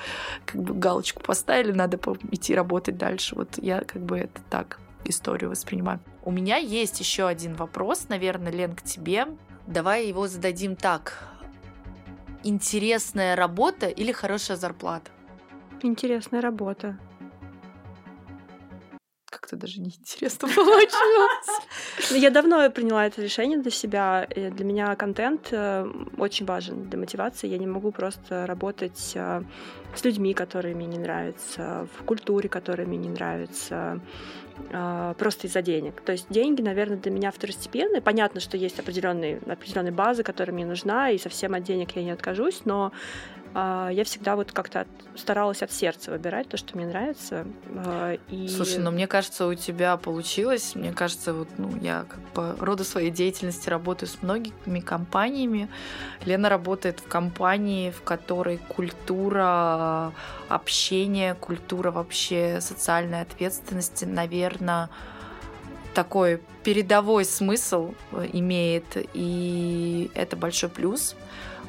как 0.45 0.62
бы 0.62 0.76
галочку 0.76 1.21
поставили, 1.24 1.71
надо 1.71 2.00
идти 2.32 2.54
работать 2.54 2.95
дальше. 2.95 3.36
Вот 3.36 3.58
я 3.58 3.82
как 3.82 4.04
бы 4.04 4.19
это 4.19 4.39
так 4.50 4.80
историю 5.04 5.50
воспринимаю. 5.50 6.00
У 6.24 6.32
меня 6.32 6.58
есть 6.58 7.00
еще 7.00 7.26
один 7.28 7.56
вопрос, 7.56 8.08
наверное, 8.08 8.52
Лен, 8.52 8.76
к 8.76 8.84
тебе. 8.84 9.28
Давай 9.65 10.08
его 10.08 10.28
зададим 10.28 10.76
так. 10.76 11.24
Интересная 12.43 13.36
работа 13.36 13.88
или 13.88 14.12
хорошая 14.12 14.58
зарплата? 14.58 15.10
Интересная 15.82 16.41
работа. 16.41 17.00
Как-то 19.36 19.58
даже 19.58 19.82
неинтересно 19.82 20.48
получилось. 20.56 21.50
Ну, 22.12 22.17
Я 22.17 22.30
давно 22.30 22.69
приняла 22.69 23.06
это 23.06 23.21
решение 23.21 23.58
для 23.58 23.71
себя. 23.71 24.28
Для 24.34 24.65
меня 24.65 24.95
контент 24.95 25.50
э, 25.52 25.86
очень 26.17 26.45
важен 26.45 26.89
для 26.89 26.98
мотивации. 26.98 27.48
Я 27.48 27.58
не 27.58 27.67
могу 27.67 27.91
просто 27.91 28.45
работать 28.48 29.12
э, 29.15 29.41
с 29.93 30.06
людьми, 30.06 30.34
которые 30.34 30.74
мне 30.74 30.86
не 30.86 30.98
нравятся, 30.98 31.88
в 31.98 32.04
культуре, 32.04 32.48
которая 32.48 32.88
мне 32.88 32.98
не 32.98 33.10
нравится, 33.10 34.00
э, 34.71 35.13
просто 35.17 35.48
из-за 35.48 35.62
денег. 35.62 36.00
То 36.02 36.13
есть 36.13 36.28
деньги, 36.30 36.62
наверное, 36.62 36.98
для 36.98 37.12
меня 37.12 37.32
второстепенные. 37.32 38.02
Понятно, 38.02 38.39
что 38.39 38.56
есть 38.56 38.80
определенные, 38.80 39.41
определенная 39.45 39.91
база, 39.91 40.24
которая 40.24 40.54
мне 40.54 40.65
нужна, 40.65 41.10
и 41.10 41.17
совсем 41.17 41.56
от 41.56 41.63
денег 41.63 41.91
я 41.95 42.04
не 42.04 42.12
откажусь, 42.12 42.62
но 42.63 42.93
я 43.55 44.03
всегда 44.03 44.35
вот 44.35 44.51
как-то 44.51 44.85
старалась 45.15 45.61
от 45.63 45.71
сердца 45.71 46.11
выбирать 46.11 46.49
то, 46.49 46.57
что 46.57 46.75
мне 46.75 46.85
нравится. 46.87 47.45
э, 47.69 48.17
и... 48.29 48.49
Слушай, 48.49 48.79
ну 48.79 48.91
мне 48.91 49.07
кажется, 49.07 49.47
у 49.47 49.53
тебя 49.53 49.95
получилось. 49.95 50.75
Мне 50.75 50.91
кажется, 50.91 51.33
вот, 51.33 51.47
ну, 51.57 51.73
я 51.79 52.05
как 52.09 52.19
по 52.33 52.55
роду 52.59 52.83
своей 52.83 53.11
деятельности 53.11 53.69
работаю 53.69 54.09
с 54.09 54.21
многими 54.21 54.81
компаниями. 54.81 55.69
Лена 56.25 56.49
работает 56.49 56.99
в 56.99 57.07
компании, 57.07 57.91
в 57.91 58.03
которой 58.03 58.57
культура 58.57 60.11
общения, 60.49 61.33
культура 61.35 61.91
вообще 61.91 62.59
социальной 62.59 63.21
ответственности, 63.21 64.03
наверное, 64.03 64.89
такой 65.93 66.41
передовой 66.63 67.23
смысл 67.23 67.93
э, 68.11 68.27
имеет, 68.33 68.85
и 69.13 70.11
это 70.13 70.35
большой 70.35 70.69
плюс, 70.69 71.15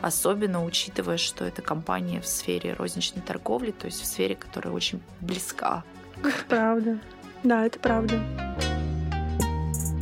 особенно 0.06 0.64
учитывая, 0.64 1.16
что 1.16 1.44
это 1.44 1.62
компания 1.62 2.20
в 2.20 2.26
сфере 2.26 2.74
розничной 2.74 3.22
торговли, 3.22 3.72
то 3.72 3.86
есть 3.86 4.00
в 4.00 4.06
сфере, 4.06 4.36
которая 4.36 4.72
очень 4.72 5.00
близка 5.20 5.82
Это 6.22 6.44
правда. 6.48 6.98
Да, 7.42 7.66
это 7.66 7.78
правда. 7.78 8.22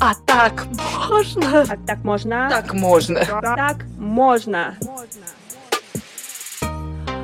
А 0.00 0.14
так 0.26 0.66
можно? 1.08 1.62
А 1.62 1.76
так 1.86 2.04
можно? 2.04 2.48
Так 2.50 2.74
можно. 2.74 3.24
Так 3.24 3.84
можно. 3.96 4.76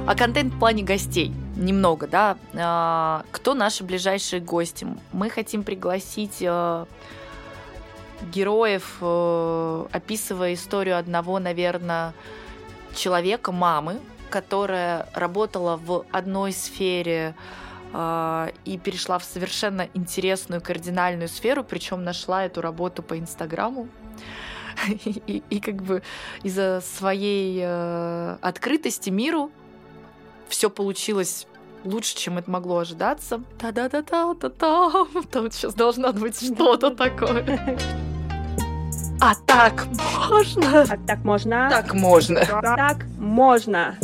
А 0.07 0.15
контент 0.17 0.55
в 0.55 0.59
плане 0.59 0.83
гостей. 0.83 1.33
Немного, 1.57 2.07
да. 2.07 2.37
А, 2.55 3.25
Кто 3.31 3.55
наши 3.55 3.85
ближайшие 3.85 4.41
гости? 4.41 4.87
Мы 5.13 5.29
хотим 5.29 5.63
пригласить 5.63 6.39
э, 6.41 6.87
героев, 8.33 8.97
э, 9.01 9.87
описывая 9.93 10.55
историю 10.55 10.99
одного, 10.99 11.39
наверное, 11.39 12.15
человека, 12.95 13.53
мамы, 13.53 13.99
которая 14.31 15.09
работала 15.15 15.77
в 15.77 16.05
одной 16.13 16.53
сфере 16.53 17.35
э, 17.93 18.51
и 18.65 18.79
перешла 18.79 19.19
в 19.19 19.25
совершенно 19.25 19.89
интересную 19.95 20.61
кардинальную 20.63 21.29
сферу, 21.29 21.65
причем 21.65 22.05
нашла 22.05 22.45
эту 22.45 22.61
работу 22.61 23.03
по 23.03 23.19
Инстаграму. 23.19 23.89
И, 24.89 24.93
и- 25.27 25.43
и 25.51 25.61
как 25.61 25.83
бы 25.83 26.03
из-за 26.43 26.81
своей 26.81 27.61
э, 27.65 28.37
открытости 28.41 29.11
миру 29.11 29.51
все 30.49 30.71
получилось 30.71 31.47
лучше, 31.85 32.17
чем 32.17 32.39
это 32.39 32.51
могло 32.51 32.79
ожидаться. 32.79 33.43
Та-да-да-да-да-да. 33.59 34.91
Там 35.31 35.51
сейчас 35.51 35.75
должно 35.75 36.13
быть 36.13 36.41
что-то 36.55 36.91
такое. 36.95 37.79
А 39.21 39.35
так 39.47 39.87
можно? 40.31 40.83
А 40.89 40.97
так 41.07 41.25
можно? 41.25 41.69
Так 41.71 41.93
можно. 41.95 42.41
Так 42.47 43.05
можно. 43.19 43.95